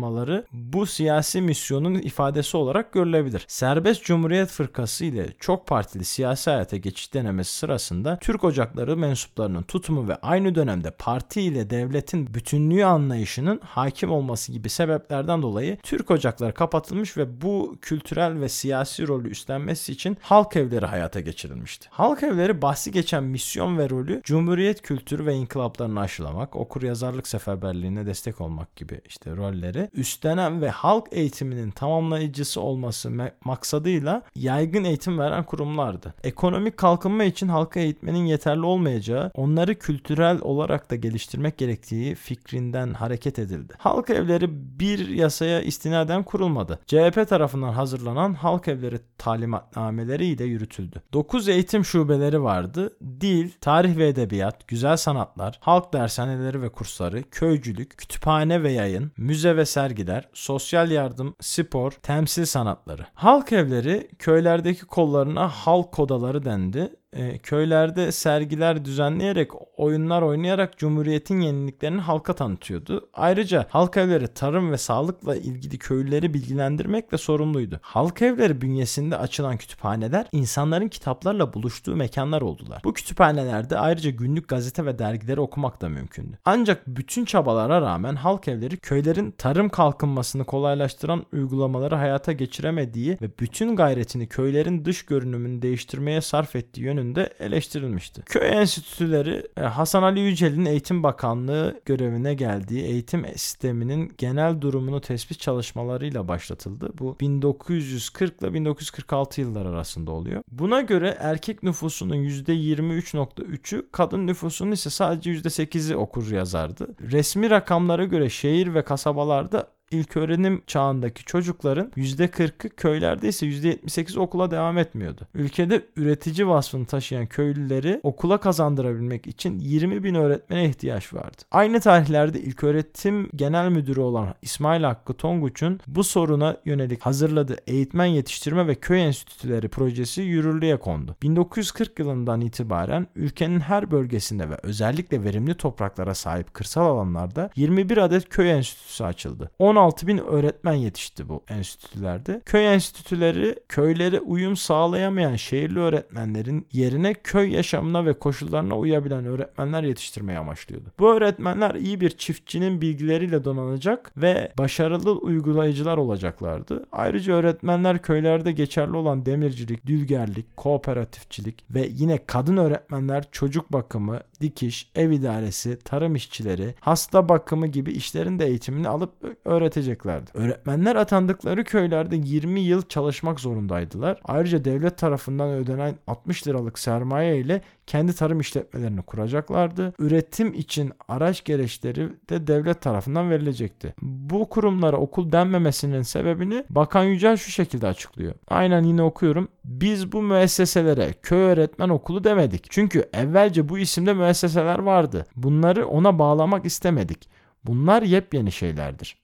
[0.00, 3.44] arttırılmaları bu siyasi misyonun ifadesi olarak görülebilir.
[3.48, 10.08] Serbest Cumhuriyet Fırkası ile çok partili siyasi hayata geçiş denemesi sırasında Türk Ocakları mensuplarının tutumu
[10.08, 16.54] ve aynı dönemde parti ile devletin bütünlüğü anlayışının hakim olması gibi sebeplerden dolayı Türk Ocakları
[16.54, 21.88] kapatılmış ve bu kültürel ve siyasi rolü üstlenmesi için halk evleri hayata geçirilmişti.
[21.90, 28.06] Halk evleri bahsi geçen misyon ve rolü Cumhuriyet kültürü ve inkılaplarını aşılamak, okur yazarlık seferberliğine
[28.06, 33.10] destek olmak gibi işte rolleri üstlenen ve halk eğitiminin tamamlayıcısı olması
[33.44, 36.14] maksadıyla yaygın eğitim veren kurumlardı.
[36.24, 43.38] Ekonomik kalkınma için halka eğitmenin yeterli olmayacağı, onları kültürel olarak da geliştirmek gerektiği fikrinden hareket
[43.38, 43.74] edildi.
[43.78, 44.48] Halk evleri
[44.80, 46.78] bir yasaya istinaden kurulmadı.
[46.86, 51.02] CHP tarafından hazırlanan halk evleri talimatnameleri ile yürütüldü.
[51.12, 52.96] 9 eğitim şubeleri vardı.
[53.20, 59.56] Dil, tarih ve edebiyat, güzel sanatlar, halk dershaneleri ve kursları, köycülük, kütüphane ve yayın, müze
[59.56, 63.06] ve sergiler, sosyal yardım, spor, temsil sanatları.
[63.14, 72.00] Halk evleri köylerdeki kollarına halk odaları dendi e, köylerde sergiler düzenleyerek, oyunlar oynayarak Cumhuriyet'in yeniliklerini
[72.00, 73.08] halka tanıtıyordu.
[73.14, 77.80] Ayrıca halk evleri tarım ve sağlıkla ilgili köylüleri bilgilendirmekle sorumluydu.
[77.82, 82.82] Halk evleri bünyesinde açılan kütüphaneler insanların kitaplarla buluştuğu mekanlar oldular.
[82.84, 86.38] Bu kütüphanelerde ayrıca günlük gazete ve dergileri okumak da mümkündü.
[86.44, 93.76] Ancak bütün çabalara rağmen halk evleri köylerin tarım kalkınmasını kolaylaştıran uygulamaları hayata geçiremediği ve bütün
[93.76, 98.22] gayretini köylerin dış görünümünü değiştirmeye sarf ettiği yönü yönünde eleştirilmişti.
[98.22, 105.40] Köy enstitüleri e, Hasan Ali Yücel'in Eğitim Bakanlığı görevine geldiği eğitim sisteminin genel durumunu tespit
[105.40, 106.90] çalışmalarıyla başlatıldı.
[106.98, 110.42] Bu 1940 ile 1946 yıllar arasında oluyor.
[110.52, 116.88] Buna göre erkek nüfusunun %23.3'ü, kadın nüfusunun ise sadece %8'i okur yazardı.
[117.00, 124.50] Resmi rakamlara göre şehir ve kasabalarda ilk öğrenim çağındaki çocukların %40'ı köylerde ise %78 okula
[124.50, 125.20] devam etmiyordu.
[125.34, 131.36] Ülkede üretici vasfını taşıyan köylüleri okula kazandırabilmek için 20 bin öğretmene ihtiyaç vardı.
[131.50, 138.06] Aynı tarihlerde ilk öğretim genel müdürü olan İsmail Hakkı Tonguç'un bu soruna yönelik hazırladığı eğitmen
[138.06, 141.16] yetiştirme ve köy enstitüleri projesi yürürlüğe kondu.
[141.22, 148.28] 1940 yılından itibaren ülkenin her bölgesinde ve özellikle verimli topraklara sahip kırsal alanlarda 21 adet
[148.28, 149.50] köy enstitüsü açıldı.
[149.58, 152.40] 10 16 bin öğretmen yetişti bu enstitülerde.
[152.46, 160.38] Köy enstitüleri köylere uyum sağlayamayan şehirli öğretmenlerin yerine köy yaşamına ve koşullarına uyabilen öğretmenler yetiştirmeyi
[160.38, 160.84] amaçlıyordu.
[160.98, 166.86] Bu öğretmenler iyi bir çiftçinin bilgileriyle donanacak ve başarılı uygulayıcılar olacaklardı.
[166.92, 174.90] Ayrıca öğretmenler köylerde geçerli olan demircilik, dülgerlik, kooperatifçilik ve yine kadın öğretmenler çocuk bakımı, dikiş,
[174.94, 179.12] ev idaresi, tarım işçileri, hasta bakımı gibi işlerin de eğitimini alıp
[179.44, 180.30] öğreteceklerdi.
[180.34, 184.20] Öğretmenler atandıkları köylerde 20 yıl çalışmak zorundaydılar.
[184.24, 189.92] Ayrıca devlet tarafından ödenen 60 liralık sermaye ile kendi tarım işletmelerini kuracaklardı.
[189.98, 193.94] Üretim için araç gereçleri de devlet tarafından verilecekti.
[194.02, 198.34] Bu kurumlara okul denmemesinin sebebini Bakan Yücel şu şekilde açıklıyor.
[198.48, 199.48] Aynen yine okuyorum.
[199.64, 202.66] Biz bu müesseselere köy öğretmen okulu demedik.
[202.70, 205.26] Çünkü evvelce bu isimde müesseseler vardı.
[205.36, 207.28] Bunları ona bağlamak istemedik.
[207.64, 209.16] Bunlar yepyeni şeylerdir.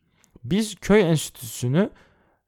[0.45, 1.91] Biz köy enstitüsünü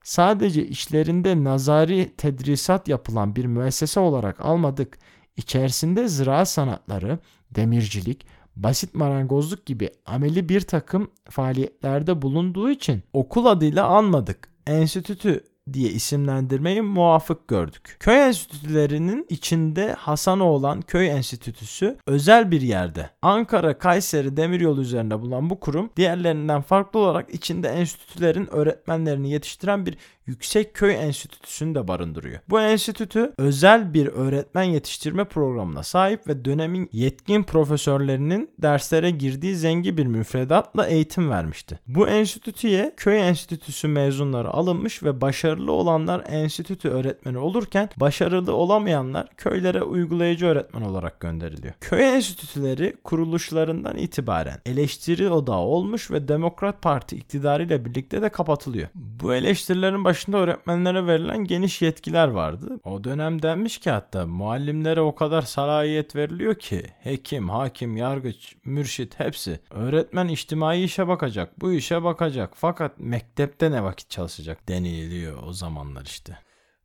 [0.04, 4.98] sadece işlerinde nazari tedrisat yapılan bir müessese olarak almadık.
[5.38, 7.18] İçerisinde ziraat sanatları,
[7.50, 14.48] demircilik, basit marangozluk gibi ameli bir takım faaliyetlerde bulunduğu için okul adıyla anmadık.
[14.66, 17.96] Enstitütü diye isimlendirmeyi muafık gördük.
[18.00, 23.10] Köy enstitülerinin içinde Hasanoğlan Köy Enstitüsü özel bir yerde.
[23.22, 29.96] Ankara Kayseri Demiryolu üzerinde bulunan bu kurum diğerlerinden farklı olarak içinde enstitülerin öğretmenlerini yetiştiren bir
[30.28, 32.40] Yüksek Köy Enstitüsü'nü de barındırıyor.
[32.48, 39.96] Bu enstitü özel bir öğretmen yetiştirme programına sahip ve dönemin yetkin profesörlerinin derslere girdiği zengin
[39.96, 41.78] bir müfredatla eğitim vermişti.
[41.86, 49.82] Bu enstitüye köy enstitüsü mezunları alınmış ve başarılı olanlar enstitü öğretmeni olurken başarılı olamayanlar köylere
[49.82, 51.74] uygulayıcı öğretmen olarak gönderiliyor.
[51.80, 58.88] Köy enstitüleri kuruluşlarından itibaren eleştiri odağı olmuş ve Demokrat Parti iktidarıyla birlikte de kapatılıyor.
[58.94, 62.80] Bu eleştirilerin başında öğretmenlere verilen geniş yetkiler vardı.
[62.84, 69.20] O dönem denmiş ki hatta muallimlere o kadar salahiyet veriliyor ki hekim, hakim, yargıç, mürşit
[69.20, 69.60] hepsi.
[69.70, 76.04] Öğretmen içtimai işe bakacak, bu işe bakacak fakat mektepte ne vakit çalışacak deniliyor o zamanlar
[76.04, 76.38] işte.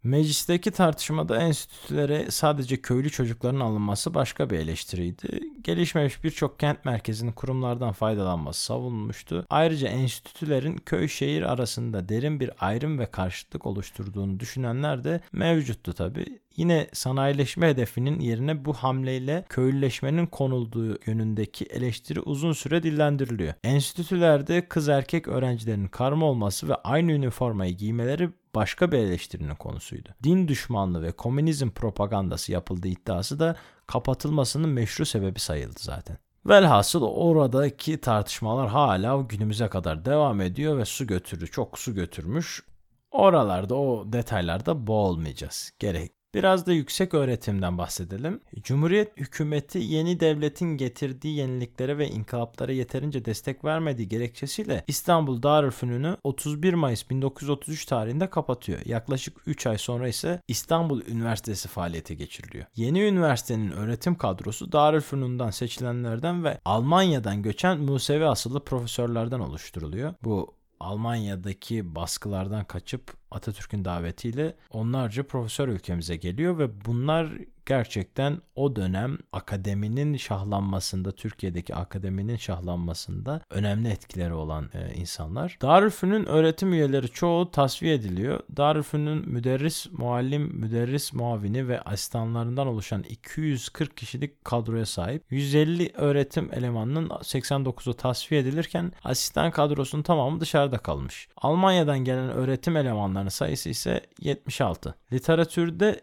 [0.04, 5.40] Meclisteki tartışmada enstitülere sadece köylü çocukların alınması başka bir eleştiriydi.
[5.62, 9.46] Gelişmemiş birçok kent merkezinin kurumlardan faydalanması savunulmuştu.
[9.50, 16.40] Ayrıca enstitülerin köy şehir arasında derin bir ayrım ve karşıtlık oluşturduğunu düşünenler de mevcuttu tabi.
[16.56, 23.54] Yine sanayileşme hedefinin yerine bu hamleyle köylüleşmenin konulduğu yönündeki eleştiri uzun süre dillendiriliyor.
[23.64, 30.10] Enstitülerde kız erkek öğrencilerin karma olması ve aynı üniformayı giymeleri başka bir eleştirinin konusuydu.
[30.24, 33.56] Din düşmanlığı ve komünizm propagandası yapıldığı iddiası da
[33.88, 36.18] kapatılmasının meşru sebebi sayıldı zaten.
[36.46, 42.64] Velhasıl oradaki tartışmalar hala günümüze kadar devam ediyor ve su götürü çok su götürmüş.
[43.12, 45.72] Oralarda o detaylarda boğulmayacağız.
[45.80, 48.42] Gerek Biraz da yüksek öğretimden bahsedelim.
[48.64, 56.74] Cumhuriyet hükümeti yeni devletin getirdiği yeniliklere ve inkılaplara yeterince destek vermediği gerekçesiyle İstanbul Darülfünun'u 31
[56.74, 58.80] Mayıs 1933 tarihinde kapatıyor.
[58.86, 62.66] Yaklaşık 3 ay sonra ise İstanbul Üniversitesi faaliyete geçiriliyor.
[62.76, 70.14] Yeni üniversitenin öğretim kadrosu Darülfünun'dan seçilenlerden ve Almanya'dan göçen Musevi asıllı profesörlerden oluşturuluyor.
[70.24, 77.32] Bu Almanya'daki baskılardan kaçıp Atatürk'ün davetiyle onlarca profesör ülkemize geliyor ve bunlar
[77.66, 85.58] gerçekten o dönem akademinin şahlanmasında, Türkiye'deki akademinin şahlanmasında önemli etkileri olan e, insanlar.
[85.62, 88.40] Darülfünun öğretim üyeleri çoğu tasfiye ediliyor.
[88.58, 95.24] Darülfünun müderris, muallim, müderris muavini ve asistanlarından oluşan 240 kişilik kadroya sahip.
[95.30, 101.28] 150 öğretim elemanının 89'u tasfiye edilirken asistan kadrosunun tamamı dışarıda kalmış.
[101.38, 104.96] Almanya'dan gelen öğretim elemanlarının sayısı ise 76.
[105.14, 106.02] Literatürde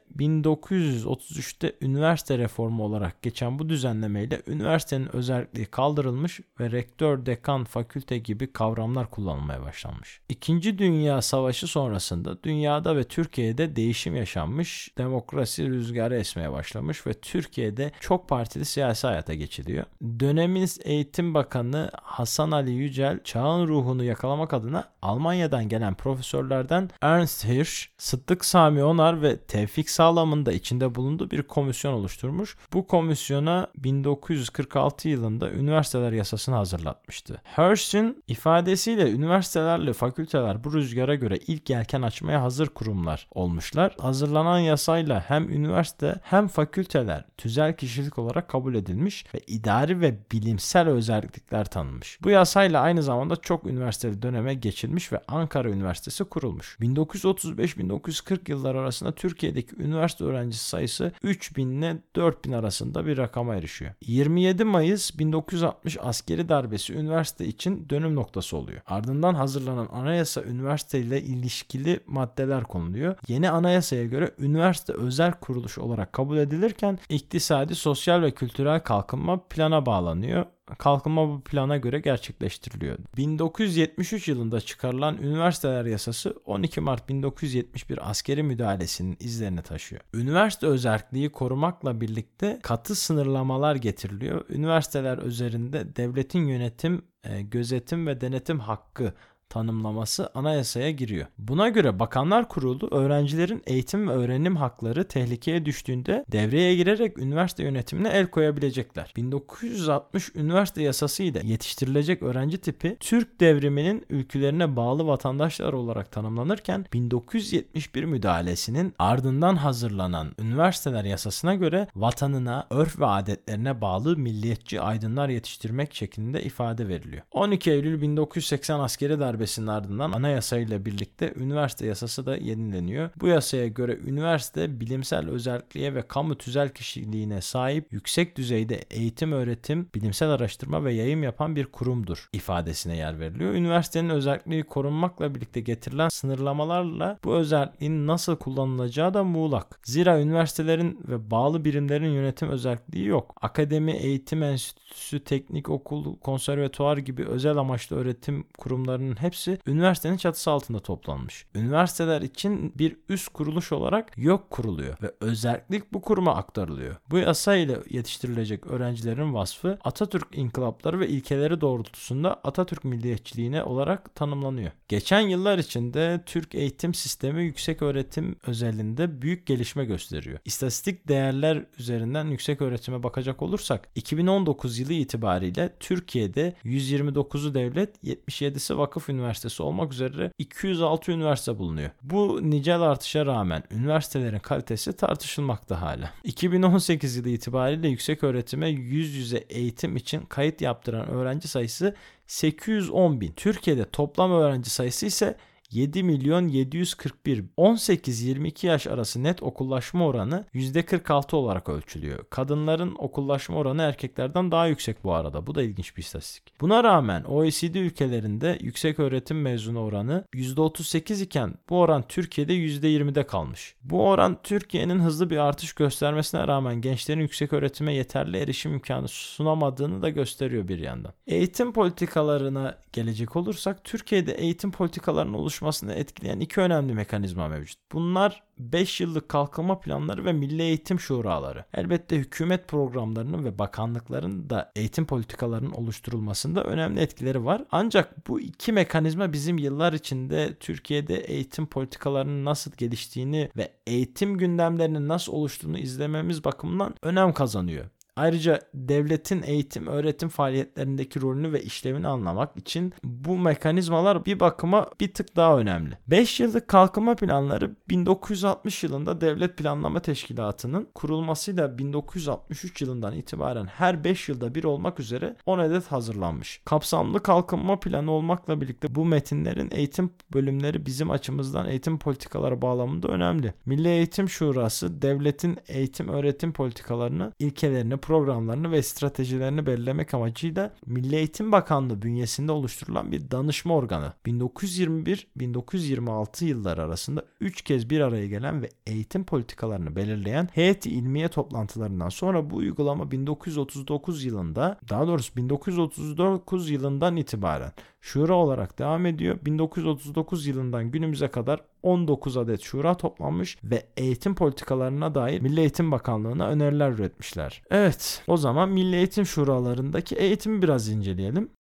[1.50, 8.52] 1933'te üniversite reformu olarak geçen bu düzenlemeyle üniversitenin özelliği kaldırılmış ve rektör, dekan, fakülte gibi
[8.52, 10.20] kavramlar kullanılmaya başlanmış.
[10.28, 17.92] İkinci Dünya Savaşı sonrasında dünyada ve Türkiye'de değişim yaşanmış, demokrasi rüzgarı esmeye başlamış ve Türkiye'de
[18.00, 19.84] çok partili siyasi hayata geçiliyor.
[20.02, 27.86] Dönemin Eğitim Bakanı Hasan Ali Yücel çağın ruhunu yakalamak adına Almanya'dan gelen profesörlerden Ernst Hirsch,
[27.98, 32.57] Sıddık Sami Onar ve Tevfik Sağlam'ın da içinde bulunduğu bir komisyon oluşturmuş.
[32.72, 37.42] Bu komisyona 1946 yılında üniversiteler yasasını hazırlatmıştı.
[37.59, 43.96] Hirsch'in ifadesiyle üniversitelerle fakülteler bu rüzgara göre ilk yelken açmaya hazır kurumlar olmuşlar.
[44.00, 50.88] Hazırlanan yasayla hem üniversite hem fakülteler tüzel kişilik olarak kabul edilmiş ve idari ve bilimsel
[50.88, 52.18] özellikler tanınmış.
[52.22, 56.76] Bu yasayla aynı zamanda çok üniversiteli döneme geçilmiş ve Ankara Üniversitesi kurulmuş.
[56.81, 63.92] 1935-1940 yıllar arasında Türkiye'deki üniversite öğrencisi sayısı 3000 ile 4000 arasında bir rakama erişiyor.
[64.00, 68.80] 27 Mayıs 1960 askeri darbesi üniversite için dönüm noktası oluyor.
[68.86, 73.16] Ardından hazırlanan anayasa üniversite ile ilişkili maddeler konuluyor.
[73.28, 79.86] Yeni anayasaya göre üniversite özel kuruluş olarak kabul edilirken iktisadi, sosyal ve kültürel kalkınma plana
[79.86, 80.44] bağlanıyor
[80.78, 82.98] kalkınma bu plana göre gerçekleştiriliyor.
[83.16, 90.02] 1973 yılında çıkarılan üniversiteler yasası 12 Mart 1971 askeri müdahalesinin izlerini taşıyor.
[90.14, 94.44] Üniversite özelliği korumakla birlikte katı sınırlamalar getiriliyor.
[94.48, 99.12] Üniversiteler üzerinde devletin yönetim, e, gözetim ve denetim hakkı
[99.50, 101.26] tanımlaması anayasaya giriyor.
[101.38, 108.08] Buna göre Bakanlar Kurulu öğrencilerin eğitim ve öğrenim hakları tehlikeye düştüğünde devreye girerek üniversite yönetimine
[108.08, 109.12] el koyabilecekler.
[109.16, 118.04] 1960 üniversite yasası ile yetiştirilecek öğrenci tipi Türk devriminin ülkelerine bağlı vatandaşlar olarak tanımlanırken 1971
[118.04, 126.42] müdahalesinin ardından hazırlanan üniversiteler yasasına göre vatanına, örf ve adetlerine bağlı milliyetçi aydınlar yetiştirmek şeklinde
[126.42, 127.22] ifade veriliyor.
[127.30, 133.11] 12 Eylül 1980 askeri darbe darbesinin ardından anayasa ile birlikte üniversite yasası da yenileniyor.
[133.20, 139.88] Bu yasaya göre üniversite bilimsel özelliğe ve kamu tüzel kişiliğine sahip yüksek düzeyde eğitim, öğretim,
[139.94, 143.55] bilimsel araştırma ve yayım yapan bir kurumdur ifadesine yer veriliyor.
[143.55, 149.81] Üniversitenin özelliği korunmakla birlikte getirilen sınırlamalarla bu özelliğin nasıl kullanılacağı da muğlak.
[149.85, 153.35] Zira üniversitelerin ve bağlı birimlerin yönetim özelliği yok.
[153.40, 160.80] Akademi, eğitim enstitüsü, teknik okul, konservatuar gibi özel amaçlı öğretim kurumlarının hepsi üniversitenin çatısı altında
[160.80, 161.46] toplanmış.
[161.54, 166.96] Üniversiteler için bir üst kuruluş olarak yok kuruluyor ve özellik bu kuruma aktarılıyor.
[167.10, 174.70] Bu yasa ile yetiştirilecek öğrencilerin vasfı Atatürk inkılapları ve ilkeleri doğrultusunda Atatürk milliyetçiliğine olarak tanımlanıyor.
[174.88, 180.38] Geçen yıllar içinde Türk eğitim sistemi yüksek öğretim özelinde büyük gelişme gösteriyor.
[180.44, 189.09] İstatistik değerler üzerinden yüksek öğretime bakacak olursak 2019 yılı itibariyle Türkiye'de 129'u devlet, 77'si vakıf
[189.09, 189.19] üniversitesi
[189.60, 191.90] olmak üzere 206 üniversite bulunuyor.
[192.02, 196.10] Bu nicel artışa rağmen üniversitelerin kalitesi tartışılmakta hala.
[196.24, 201.94] 2018 yılı itibariyle yüksek öğretime yüz yüze eğitim için kayıt yaptıran öğrenci sayısı
[202.26, 203.32] 810 bin.
[203.32, 205.36] Türkiye'de toplam öğrenci sayısı ise
[205.70, 212.24] 7 milyon 741 18-22 yaş arası net okullaşma oranı %46 olarak ölçülüyor.
[212.30, 215.46] Kadınların okullaşma oranı erkeklerden daha yüksek bu arada.
[215.46, 216.60] Bu da ilginç bir istatistik.
[216.60, 223.74] Buna rağmen OECD ülkelerinde yüksek öğretim mezunu oranı %38 iken bu oran Türkiye'de %20'de kalmış.
[223.82, 230.02] Bu oran Türkiye'nin hızlı bir artış göstermesine rağmen gençlerin yüksek öğretime yeterli erişim imkanı sunamadığını
[230.02, 231.12] da gösteriyor bir yandan.
[231.26, 237.78] Eğitim politikalarına gelecek olursak Türkiye'de eğitim politikalarının oluşmasını etkileyen iki önemli mekanizma mevcut.
[237.92, 241.64] Bunlar 5 yıllık kalkınma planları ve milli eğitim şuraları.
[241.74, 247.64] Elbette hükümet programlarının ve bakanlıkların da eğitim politikalarının oluşturulmasında önemli etkileri var.
[247.70, 255.08] Ancak bu iki mekanizma bizim yıllar içinde Türkiye'de eğitim politikalarının nasıl geliştiğini ve eğitim gündemlerinin
[255.08, 257.86] nasıl oluştuğunu izlememiz bakımından önem kazanıyor.
[258.20, 265.14] Ayrıca devletin eğitim öğretim faaliyetlerindeki rolünü ve işlevini anlamak için bu mekanizmalar bir bakıma bir
[265.14, 265.98] tık daha önemli.
[266.06, 274.28] 5 yıllık kalkınma planları 1960 yılında Devlet Planlama Teşkilatı'nın kurulmasıyla 1963 yılından itibaren her 5
[274.28, 276.60] yılda bir olmak üzere 10 adet hazırlanmış.
[276.64, 283.54] Kapsamlı kalkınma planı olmakla birlikte bu metinlerin eğitim bölümleri bizim açımızdan eğitim politikaları bağlamında önemli.
[283.66, 291.52] Milli Eğitim Şurası devletin eğitim öğretim politikalarını, ilkelerini, programlarını ve stratejilerini belirlemek amacıyla Milli Eğitim
[291.52, 294.12] Bakanlığı bünyesinde oluşturulan bir danışma organı.
[294.26, 302.08] 1921-1926 yılları arasında 3 kez bir araya gelen ve eğitim politikalarını belirleyen heyet ilmiye toplantılarından
[302.08, 309.38] sonra bu uygulama 1939 yılında daha doğrusu 1939 yılından itibaren şura olarak devam ediyor.
[309.44, 316.48] 1939 yılından günümüze kadar 19 adet şura toplanmış ve eğitim politikalarına dair Milli Eğitim Bakanlığı'na
[316.48, 317.62] öneriler üretmişler.
[317.70, 321.51] Evet o zaman Milli Eğitim Şuralarındaki eğitimi biraz inceleyelim.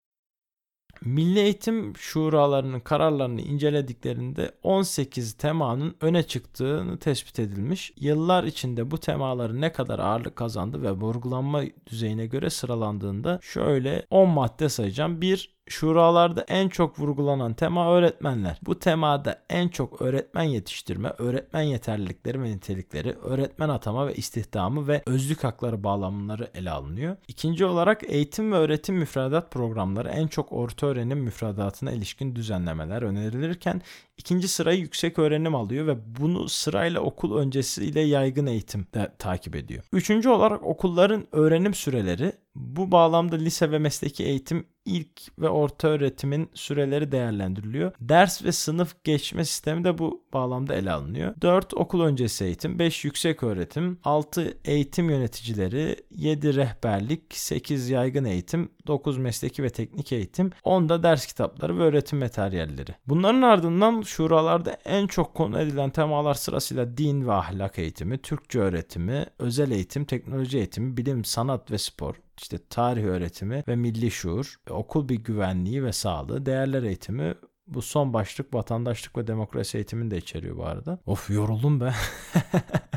[1.04, 7.92] Milli Eğitim Şuralarının kararlarını incelediklerinde 18 temanın öne çıktığını tespit edilmiş.
[7.96, 14.28] Yıllar içinde bu temaların ne kadar ağırlık kazandı ve vurgulanma düzeyine göre sıralandığında şöyle 10
[14.28, 15.20] madde sayacağım.
[15.20, 18.58] 1 Şuralarda en çok vurgulanan tema öğretmenler.
[18.62, 25.02] Bu temada en çok öğretmen yetiştirme, öğretmen yeterlilikleri ve nitelikleri, öğretmen atama ve istihdamı ve
[25.06, 27.16] özlük hakları bağlamları ele alınıyor.
[27.28, 33.82] İkinci olarak eğitim ve öğretim müfredat programları en çok orta öğrenim müfredatına ilişkin düzenlemeler önerilirken
[34.16, 39.84] ikinci sırayı yüksek öğrenim alıyor ve bunu sırayla okul öncesiyle yaygın eğitim de takip ediyor.
[39.92, 46.50] Üçüncü olarak okulların öğrenim süreleri bu bağlamda lise ve mesleki eğitim ilk ve orta öğretimin
[46.54, 47.92] süreleri değerlendiriliyor.
[48.00, 51.34] Ders ve sınıf geçme sistemi de bu bağlamda ele alınıyor.
[51.42, 58.68] 4 okul öncesi eğitim, 5 yüksek öğretim, 6 eğitim yöneticileri, 7 rehberlik, 8 yaygın eğitim,
[58.86, 62.94] 9 mesleki ve teknik eğitim, 10 da ders kitapları ve öğretim materyalleri.
[63.06, 69.26] Bunların ardından şuralarda en çok konu edilen temalar sırasıyla din ve ahlak eğitimi, Türkçe öğretimi,
[69.38, 75.08] özel eğitim, teknoloji eğitimi, bilim, sanat ve spor, işte tarih öğretimi ve milli şuur, okul
[75.08, 77.34] bir güvenliği ve sağlığı, değerler eğitimi,
[77.66, 80.98] bu son başlık vatandaşlık ve demokrasi eğitimini de içeriyor bu arada.
[81.06, 81.94] Of yoruldum be.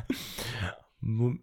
[1.02, 1.34] bu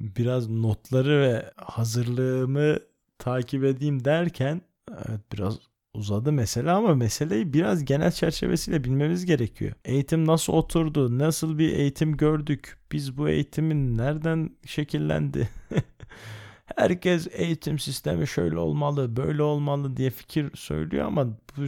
[0.00, 2.76] biraz notları ve hazırlığımı
[3.18, 4.60] takip edeyim derken
[4.90, 5.58] evet biraz
[5.94, 9.72] uzadı mesele ama meseleyi biraz genel çerçevesiyle bilmemiz gerekiyor.
[9.84, 11.18] Eğitim nasıl oturdu?
[11.18, 12.78] Nasıl bir eğitim gördük?
[12.92, 15.48] Biz bu eğitimin nereden şekillendi?
[16.66, 21.62] Herkes eğitim sistemi şöyle olmalı, böyle olmalı diye fikir söylüyor ama bu,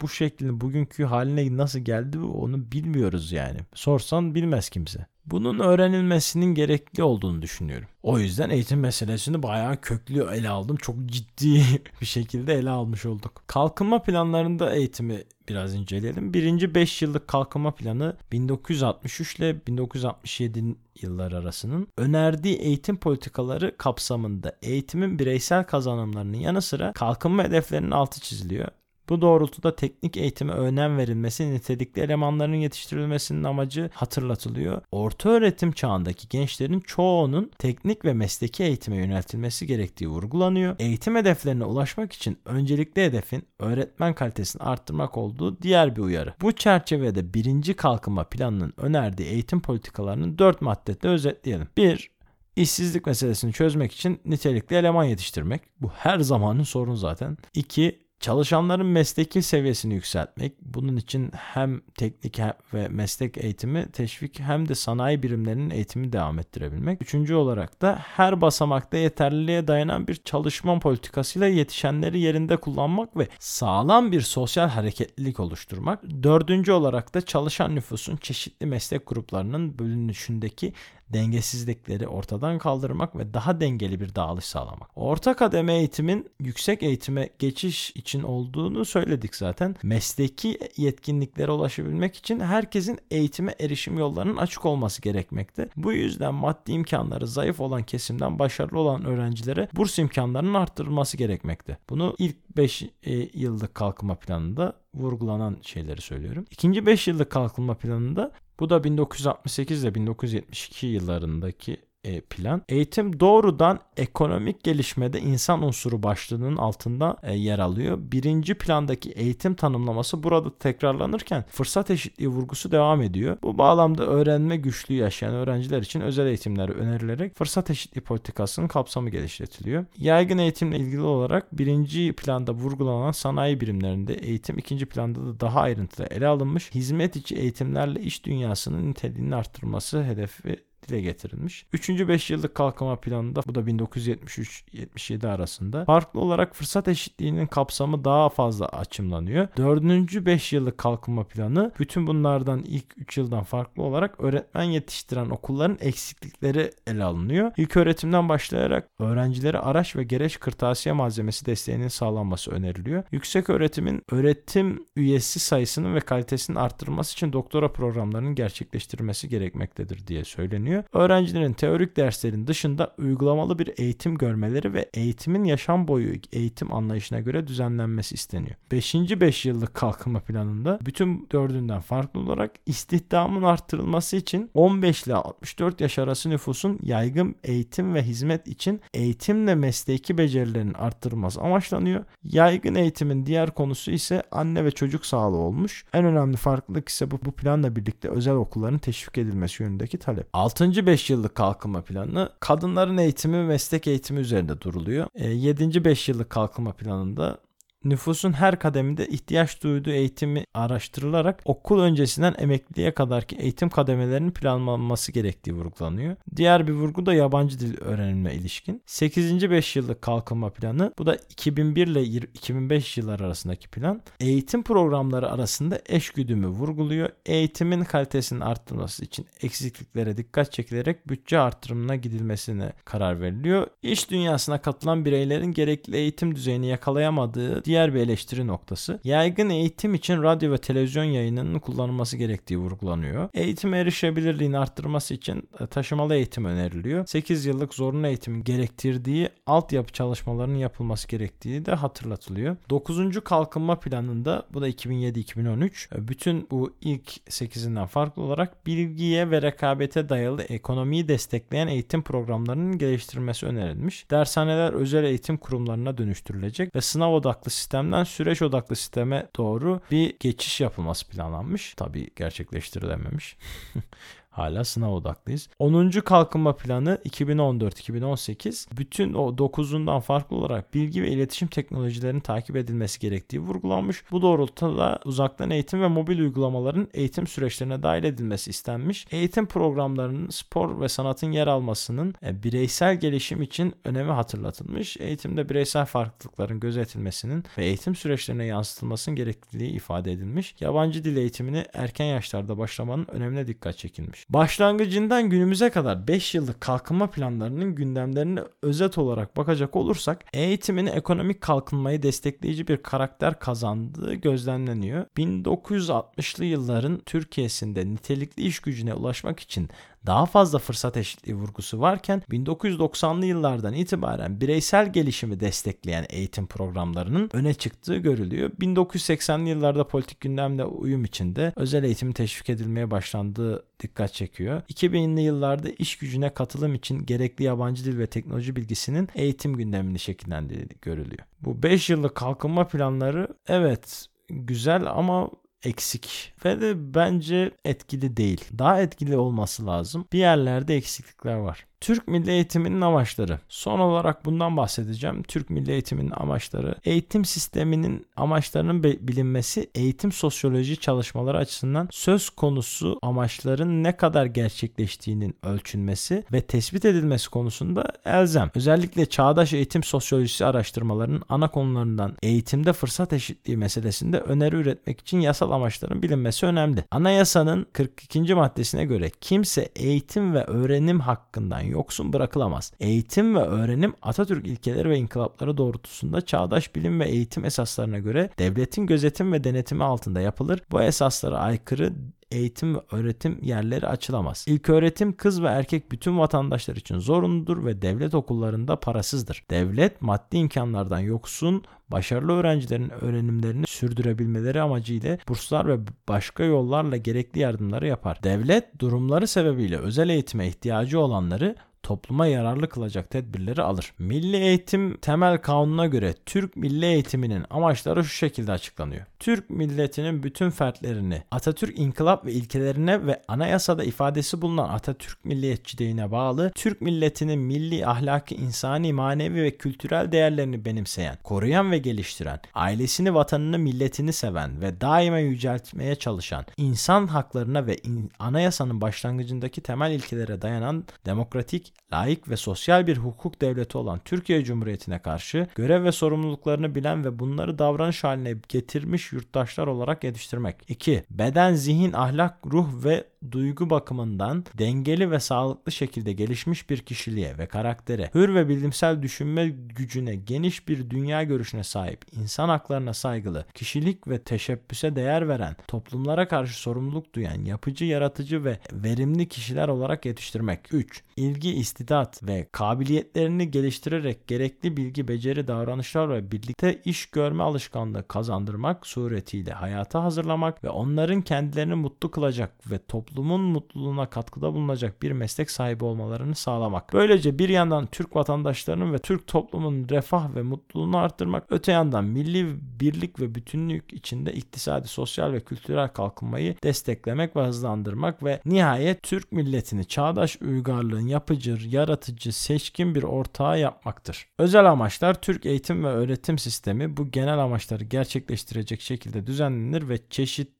[0.00, 3.58] bu şeklin bugünkü haline nasıl geldi onu bilmiyoruz yani.
[3.74, 5.06] Sorsan bilmez kimse.
[5.26, 7.88] Bunun öğrenilmesinin gerekli olduğunu düşünüyorum.
[8.02, 10.76] O yüzden eğitim meselesini bayağı köklü ele aldım.
[10.76, 11.62] Çok ciddi
[12.00, 13.42] bir şekilde ele almış olduk.
[13.46, 16.34] Kalkınma planlarında eğitimi biraz inceleyelim.
[16.34, 20.64] Birinci 5 yıllık kalkınma planı 1963 ile 1967
[21.00, 28.68] yıllar arasının önerdiği eğitim politikaları kapsamında eğitimin bireysel kazanımlarının yanı sıra kalkınma hedeflerinin altı çiziliyor.
[29.08, 34.82] Bu doğrultuda teknik eğitime önem verilmesi, nitelikli elemanların yetiştirilmesinin amacı hatırlatılıyor.
[34.92, 40.76] Orta öğretim çağındaki gençlerin çoğunun teknik ve mesleki eğitime yöneltilmesi gerektiği vurgulanıyor.
[40.78, 46.34] Eğitim hedeflerine ulaşmak için öncelikli hedefin öğretmen kalitesini arttırmak olduğu diğer bir uyarı.
[46.40, 51.68] Bu çerçevede birinci kalkınma planının önerdiği eğitim politikalarının dört maddede özetleyelim.
[51.76, 52.10] 1.
[52.56, 55.62] İşsizlik meselesini çözmek için nitelikli eleman yetiştirmek.
[55.80, 57.36] Bu her zamanın sorunu zaten.
[57.54, 58.03] 2.
[58.24, 62.38] Çalışanların mesleki seviyesini yükseltmek, bunun için hem teknik
[62.74, 67.02] ve meslek eğitimi teşvik hem de sanayi birimlerinin eğitimi devam ettirebilmek.
[67.02, 74.12] Üçüncü olarak da her basamakta yeterliliğe dayanan bir çalışma politikasıyla yetişenleri yerinde kullanmak ve sağlam
[74.12, 76.02] bir sosyal hareketlilik oluşturmak.
[76.22, 80.72] Dördüncü olarak da çalışan nüfusun çeşitli meslek gruplarının bölünüşündeki
[81.12, 84.90] dengesizlikleri ortadan kaldırmak ve daha dengeli bir dağılış sağlamak.
[84.94, 89.76] Orta kademe eğitimin yüksek eğitime geçiş için olduğunu söyledik zaten.
[89.82, 95.68] Mesleki yetkinliklere ulaşabilmek için herkesin eğitime erişim yollarının açık olması gerekmekte.
[95.76, 101.78] Bu yüzden maddi imkanları zayıf olan kesimden başarılı olan öğrencilere burs imkanlarının arttırılması gerekmekte.
[101.90, 106.44] Bunu ilk 5 e, yıllık kalkınma planında vurgulanan şeyleri söylüyorum.
[106.50, 111.76] İkinci 5 yıllık kalkınma planında bu da 1968 ile 1972 yıllarındaki
[112.20, 112.62] plan.
[112.68, 117.98] Eğitim doğrudan ekonomik gelişmede insan unsuru başlığının altında e, yer alıyor.
[118.00, 123.36] Birinci plandaki eğitim tanımlaması burada tekrarlanırken fırsat eşitliği vurgusu devam ediyor.
[123.42, 129.84] Bu bağlamda öğrenme güçlüğü yaşayan öğrenciler için özel eğitimler önerilerek fırsat eşitliği politikasının kapsamı geliştiriliyor.
[129.98, 136.06] Yaygın eğitimle ilgili olarak birinci planda vurgulanan sanayi birimlerinde eğitim ikinci planda da daha ayrıntılı
[136.06, 136.70] ele alınmış.
[136.74, 141.66] Hizmet içi eğitimlerle iş dünyasının niteliğini arttırması hedefi dile getirilmiş.
[141.72, 148.28] Üçüncü 5 yıllık kalkınma planında bu da 1973-77 arasında farklı olarak fırsat eşitliğinin kapsamı daha
[148.28, 149.48] fazla açımlanıyor.
[149.56, 155.78] Dördüncü 5 yıllık kalkınma planı bütün bunlardan ilk 3 yıldan farklı olarak öğretmen yetiştiren okulların
[155.80, 157.52] eksiklikleri ele alınıyor.
[157.56, 163.02] İlk öğretimden başlayarak öğrencilere araç ve gereç kırtasiye malzemesi desteğinin sağlanması öneriliyor.
[163.12, 170.73] Yüksek öğretimin öğretim üyesi sayısının ve kalitesinin arttırılması için doktora programlarının gerçekleştirilmesi gerekmektedir diye söyleniyor
[170.74, 170.84] öğreniyor.
[170.92, 177.46] Öğrencilerin teorik derslerin dışında uygulamalı bir eğitim görmeleri ve eğitimin yaşam boyu eğitim anlayışına göre
[177.46, 178.56] düzenlenmesi isteniyor.
[178.72, 178.94] 5.
[178.94, 185.98] 5 yıllık kalkınma planında bütün dördünden farklı olarak istihdamın arttırılması için 15 ile 64 yaş
[185.98, 192.04] arası nüfusun yaygın eğitim ve hizmet için eğitimle mesleki becerilerin arttırılması amaçlanıyor.
[192.24, 195.84] Yaygın eğitimin diğer konusu ise anne ve çocuk sağlığı olmuş.
[195.92, 200.26] En önemli farklılık ise bu, bu planla birlikte özel okulların teşvik edilmesi yönündeki talep.
[200.32, 200.63] 6.
[200.68, 200.86] 6.
[200.86, 205.06] 5 yıllık kalkınma planı kadınların eğitimi ve meslek eğitimi üzerinde duruluyor.
[205.18, 205.78] 7.
[205.78, 207.38] E, 5 yıllık kalkınma planında
[207.84, 215.54] nüfusun her kademinde ihtiyaç duyduğu eğitimi araştırılarak okul öncesinden emekliliğe kadarki eğitim kademelerinin planlanması gerektiği
[215.54, 216.16] vurgulanıyor.
[216.36, 218.82] Diğer bir vurgu da yabancı dil öğrenilme ilişkin.
[218.86, 219.50] 8.
[219.50, 224.02] 5 yıllık kalkınma planı bu da 2001 ile 2005 yıllar arasındaki plan.
[224.20, 227.08] Eğitim programları arasında eş güdümü vurguluyor.
[227.26, 233.66] Eğitimin kalitesinin arttırılması için eksikliklere dikkat çekilerek bütçe artırımına gidilmesine karar veriliyor.
[233.82, 240.22] İş dünyasına katılan bireylerin gerekli eğitim düzeyini yakalayamadığı diğer bir eleştiri noktası yaygın eğitim için
[240.22, 243.28] radyo ve televizyon yayınının kullanılması gerektiği vurgulanıyor.
[243.34, 247.06] Eğitim erişebilirliğini arttırması için e, taşımalı eğitim öneriliyor.
[247.06, 252.56] 8 yıllık zorunlu eğitimin gerektirdiği altyapı çalışmalarının yapılması gerektiği de hatırlatılıyor.
[252.70, 253.20] 9.
[253.24, 260.08] kalkınma planında bu da 2007-2013 e, bütün bu ilk 8'inden farklı olarak bilgiye ve rekabete
[260.08, 264.10] dayalı ekonomiyi destekleyen eğitim programlarının geliştirilmesi önerilmiş.
[264.10, 270.60] Dershaneler özel eğitim kurumlarına dönüştürülecek ve sınav odaklı sistemden süreç odaklı sisteme doğru bir geçiş
[270.60, 271.74] yapılması planlanmış.
[271.74, 273.36] Tabii gerçekleştirilememiş.
[274.34, 275.48] Hala sınav odaklıyız.
[275.58, 275.90] 10.
[275.90, 283.40] kalkınma planı 2014-2018 bütün o 9'undan farklı olarak bilgi ve iletişim teknolojilerinin takip edilmesi gerektiği
[283.40, 284.04] vurgulanmış.
[284.10, 289.06] Bu doğrultuda uzaktan eğitim ve mobil uygulamaların eğitim süreçlerine dahil edilmesi istenmiş.
[289.10, 294.96] Eğitim programlarının spor ve sanatın yer almasının e, bireysel gelişim için önemi hatırlatılmış.
[294.96, 300.54] Eğitimde bireysel farklılıkların gözetilmesinin ve eğitim süreçlerine yansıtılmasının gerekliliği ifade edilmiş.
[300.60, 304.23] Yabancı dil eğitimini erken yaşlarda başlamanın önemine dikkat çekilmiş.
[304.28, 312.02] Başlangıcından günümüze kadar 5 yıllık kalkınma planlarının gündemlerine özet olarak bakacak olursak eğitimin ekonomik kalkınmayı
[312.02, 315.06] destekleyici bir karakter kazandığı gözlemleniyor.
[315.16, 319.70] 1960'lı yılların Türkiye'sinde nitelikli iş gücüne ulaşmak için
[320.06, 327.54] daha fazla fırsat eşitliği vurgusu varken 1990'lı yıllardan itibaren bireysel gelişimi destekleyen eğitim programlarının öne
[327.54, 328.50] çıktığı görülüyor.
[328.50, 334.62] 1980'li yıllarda politik gündemle uyum içinde özel eğitim teşvik edilmeye başlandığı dikkat çekiyor.
[334.62, 340.78] 2000'li yıllarda iş gücüne katılım için gerekli yabancı dil ve teknoloji bilgisinin eğitim gündemini şekillendirdiği
[340.82, 341.24] görülüyor.
[341.40, 345.30] Bu 5 yıllık kalkınma planları evet güzel ama
[345.64, 348.44] eksik ve de bence etkili değil.
[348.58, 350.08] Daha etkili olması lazım.
[350.12, 351.66] Bir yerlerde eksiklikler var.
[351.84, 353.38] Türk Milli Eğitiminin amaçları.
[353.48, 355.22] Son olarak bundan bahsedeceğim.
[355.22, 356.74] Türk Milli Eğitiminin amaçları.
[356.84, 366.24] Eğitim sisteminin amaçlarının bilinmesi eğitim sosyoloji çalışmaları açısından söz konusu amaçların ne kadar gerçekleştiğinin ölçülmesi
[366.32, 368.50] ve tespit edilmesi konusunda elzem.
[368.54, 375.50] Özellikle çağdaş eğitim sosyolojisi araştırmalarının ana konularından eğitimde fırsat eşitliği meselesinde öneri üretmek için yasal
[375.50, 376.84] amaçların bilinmesi önemli.
[376.90, 378.34] Anayasanın 42.
[378.34, 382.72] maddesine göre kimse eğitim ve öğrenim hakkından yoksun bırakılamaz.
[382.80, 388.86] Eğitim ve öğrenim Atatürk ilkeleri ve inkılapları doğrultusunda çağdaş bilim ve eğitim esaslarına göre devletin
[388.86, 390.62] gözetim ve denetimi altında yapılır.
[390.70, 391.92] Bu esaslara aykırı
[392.30, 394.44] eğitim ve öğretim yerleri açılamaz.
[394.48, 399.44] İlk öğretim kız ve erkek bütün vatandaşlar için zorunludur ve devlet okullarında parasızdır.
[399.50, 407.86] Devlet maddi imkanlardan yoksun, başarılı öğrencilerin öğrenimlerini sürdürebilmeleri amacıyla burslar ve başka yollarla gerekli yardımları
[407.86, 408.22] yapar.
[408.22, 413.92] Devlet durumları sebebiyle özel eğitime ihtiyacı olanları topluma yararlı kılacak tedbirleri alır.
[413.98, 419.06] Milli Eğitim Temel Kanunu'na göre Türk milli eğitiminin amaçları şu şekilde açıklanıyor.
[419.18, 426.52] Türk milletinin bütün fertlerini Atatürk inkılap ve ilkelerine ve anayasada ifadesi bulunan Atatürk milliyetçiliğine bağlı
[426.54, 433.58] Türk milletinin milli ahlaki, insani, manevi ve kültürel değerlerini benimseyen, koruyan ve geliştiren, ailesini, vatanını,
[433.58, 440.84] milletini seven ve daima yüceltmeye çalışan, insan haklarına ve in- anayasanın başlangıcındaki temel ilkelere dayanan
[441.06, 447.04] demokratik, layık ve sosyal bir hukuk devleti olan Türkiye Cumhuriyeti'ne karşı görev ve sorumluluklarını bilen
[447.04, 450.56] ve bunları davranış haline getirmiş yurttaşlar olarak yetiştirmek.
[450.68, 451.04] 2.
[451.10, 457.46] Beden, zihin, ahlak, ruh ve duygu bakımından dengeli ve sağlıklı şekilde gelişmiş bir kişiliğe ve
[457.46, 464.08] karaktere, hür ve bilimsel düşünme gücüne, geniş bir dünya görüşüne sahip, insan haklarına saygılı, kişilik
[464.08, 470.60] ve teşebbüse değer veren, toplumlara karşı sorumluluk duyan, yapıcı, yaratıcı ve verimli kişiler olarak yetiştirmek.
[470.72, 471.02] 3.
[471.16, 478.86] İlgi, istidat ve kabiliyetlerini geliştirerek gerekli bilgi, beceri, davranışlar ve birlikte iş görme alışkanlığı kazandırmak
[478.86, 482.78] suretiyle hayata hazırlamak ve onların kendilerini mutlu kılacak ve
[483.14, 486.92] toplumun mutluluğuna katkıda bulunacak bir meslek sahibi olmalarını sağlamak.
[486.92, 492.56] Böylece bir yandan Türk vatandaşlarının ve Türk toplumunun refah ve mutluluğunu arttırmak, öte yandan milli
[492.80, 499.32] birlik ve bütünlük içinde iktisadi, sosyal ve kültürel kalkınmayı desteklemek ve hızlandırmak ve nihayet Türk
[499.32, 504.26] milletini çağdaş uygarlığın yapıcı, yaratıcı, seçkin bir ortağı yapmaktır.
[504.38, 509.98] Özel amaçlar Türk eğitim ve öğretim sistemi bu genel amaçları gerçekleştirecek şekilde düzenlenir ve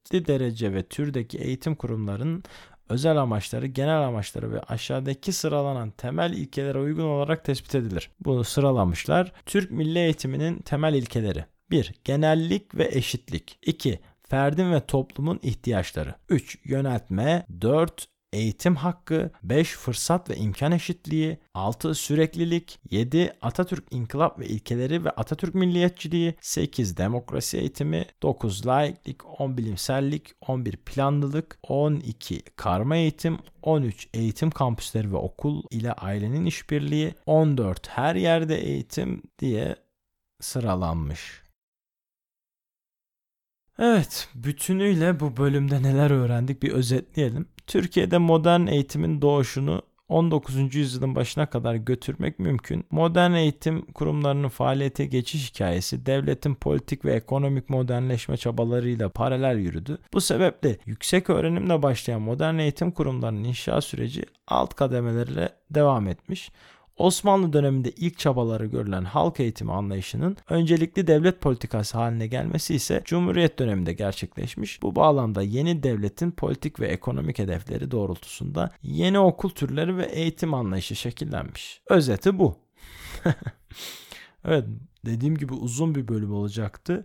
[0.05, 2.43] çeşitli derece ve türdeki eğitim kurumlarının
[2.89, 8.11] özel amaçları, genel amaçları ve aşağıdaki sıralanan temel ilkelere uygun olarak tespit edilir.
[8.21, 9.33] Bunu sıralamışlar.
[9.47, 11.45] Türk milli eğitiminin temel ilkeleri.
[11.71, 11.95] 1.
[12.05, 13.59] Genellik ve eşitlik.
[13.63, 14.01] 2.
[14.29, 16.15] Ferdin ve toplumun ihtiyaçları.
[16.29, 16.59] 3.
[16.65, 17.47] Yöneltme.
[17.61, 25.05] 4 eğitim hakkı, 5 fırsat ve imkan eşitliği, 6 süreklilik, 7 Atatürk inkılap ve ilkeleri
[25.05, 33.39] ve Atatürk milliyetçiliği, 8 demokrasi eğitimi, 9 laiklik, 10 bilimsellik, 11 planlılık, 12 karma eğitim,
[33.62, 39.76] 13 eğitim kampüsleri ve okul ile ailenin işbirliği, 14 her yerde eğitim diye
[40.41, 41.45] sıralanmış.
[43.78, 47.49] Evet, bütünüyle bu bölümde neler öğrendik bir özetleyelim.
[47.67, 50.75] Türkiye'de modern eğitimin doğuşunu 19.
[50.75, 52.85] yüzyılın başına kadar götürmek mümkün.
[52.91, 59.99] Modern eğitim kurumlarının faaliyete geçiş hikayesi devletin politik ve ekonomik modernleşme çabalarıyla paralel yürüdü.
[60.12, 66.51] Bu sebeple yüksek öğrenimle başlayan modern eğitim kurumlarının inşa süreci alt kademelerle devam etmiş.
[66.97, 73.59] Osmanlı döneminde ilk çabaları görülen halk eğitimi anlayışının öncelikli devlet politikası haline gelmesi ise Cumhuriyet
[73.59, 74.83] döneminde gerçekleşmiş.
[74.83, 80.97] Bu bağlamda yeni devletin politik ve ekonomik hedefleri doğrultusunda yeni okul türleri ve eğitim anlayışı
[80.97, 81.83] şekillenmiş.
[81.91, 82.57] Özeti bu.
[84.45, 84.65] evet
[85.07, 87.05] dediğim gibi uzun bir bölüm olacaktı.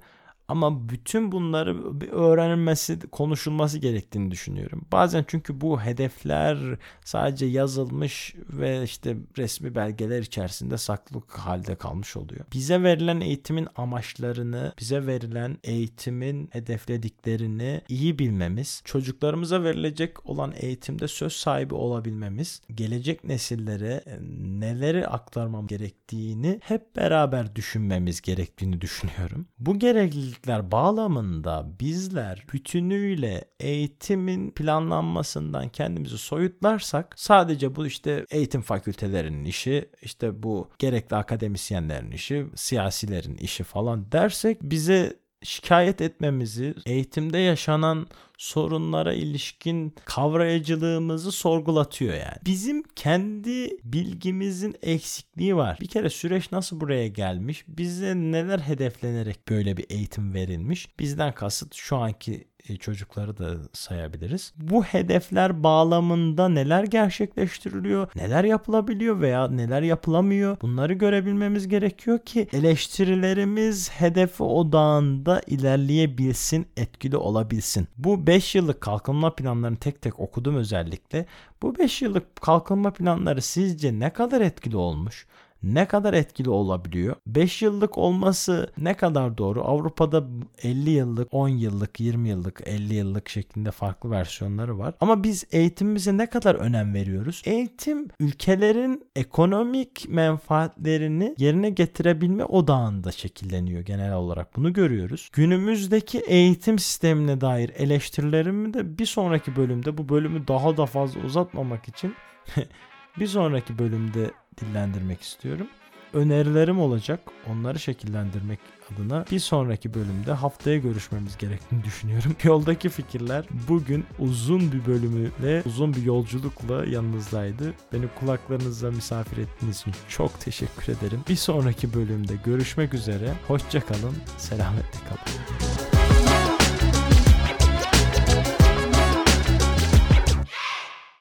[0.49, 4.85] Ama bütün bunları bir öğrenilmesi, konuşulması gerektiğini düşünüyorum.
[4.91, 6.57] Bazen çünkü bu hedefler
[7.05, 12.45] sadece yazılmış ve işte resmi belgeler içerisinde saklı halde kalmış oluyor.
[12.53, 21.33] Bize verilen eğitimin amaçlarını, bize verilen eğitimin hedeflediklerini iyi bilmemiz, çocuklarımıza verilecek olan eğitimde söz
[21.33, 24.17] sahibi olabilmemiz, gelecek nesillere e,
[24.59, 29.45] neleri aktarmam gerektiğini hep beraber düşünmemiz gerektiğini düşünüyorum.
[29.59, 39.45] Bu gereklilik gereklilikler bağlamında bizler bütünüyle eğitimin planlanmasından kendimizi soyutlarsak sadece bu işte eğitim fakültelerinin
[39.45, 45.13] işi, işte bu gerekli akademisyenlerin işi, siyasilerin işi falan dersek bize
[45.43, 48.07] şikayet etmemizi, eğitimde yaşanan
[48.39, 52.37] sorunlara ilişkin kavrayıcılığımızı sorgulatıyor yani.
[52.45, 55.77] Bizim kendi bilgimizin eksikliği var.
[55.81, 57.65] Bir kere süreç nasıl buraya gelmiş?
[57.67, 60.99] Bize neler hedeflenerek böyle bir eğitim verilmiş?
[60.99, 64.53] Bizden kasıt şu anki e, çocukları da sayabiliriz.
[64.57, 73.89] Bu hedefler bağlamında neler gerçekleştiriliyor, neler yapılabiliyor veya neler yapılamıyor bunları görebilmemiz gerekiyor ki eleştirilerimiz
[73.91, 77.87] hedefi odağında ilerleyebilsin, etkili olabilsin.
[77.97, 81.25] Bu 5 yıllık kalkınma planlarını tek tek okudum özellikle.
[81.61, 85.27] Bu 5 yıllık kalkınma planları sizce ne kadar etkili olmuş?
[85.63, 87.15] Ne kadar etkili olabiliyor?
[87.27, 89.63] 5 yıllık olması ne kadar doğru?
[89.65, 90.23] Avrupa'da
[90.63, 94.93] 50 yıllık, 10 yıllık, 20 yıllık, 50 yıllık şeklinde farklı versiyonları var.
[94.99, 97.41] Ama biz eğitimimize ne kadar önem veriyoruz?
[97.45, 104.55] Eğitim ülkelerin ekonomik menfaatlerini yerine getirebilme odağında şekilleniyor genel olarak.
[104.55, 105.29] Bunu görüyoruz.
[105.33, 111.87] Günümüzdeki eğitim sistemine dair eleştirilerimi de bir sonraki bölümde bu bölümü daha da fazla uzatmamak
[111.87, 112.15] için
[113.19, 115.67] bir sonraki bölümde dillendirmek istiyorum.
[116.13, 117.19] Önerilerim olacak.
[117.49, 118.59] Onları şekillendirmek
[118.93, 122.35] adına bir sonraki bölümde haftaya görüşmemiz gerektiğini düşünüyorum.
[122.43, 127.73] Yoldaki fikirler bugün uzun bir bölümüyle, uzun bir yolculukla yanınızdaydı.
[127.93, 131.23] Beni kulaklarınızda misafir ettiğiniz için çok teşekkür ederim.
[131.29, 133.33] Bir sonraki bölümde görüşmek üzere.
[133.47, 135.98] Hoşçakalın, selametle kalın.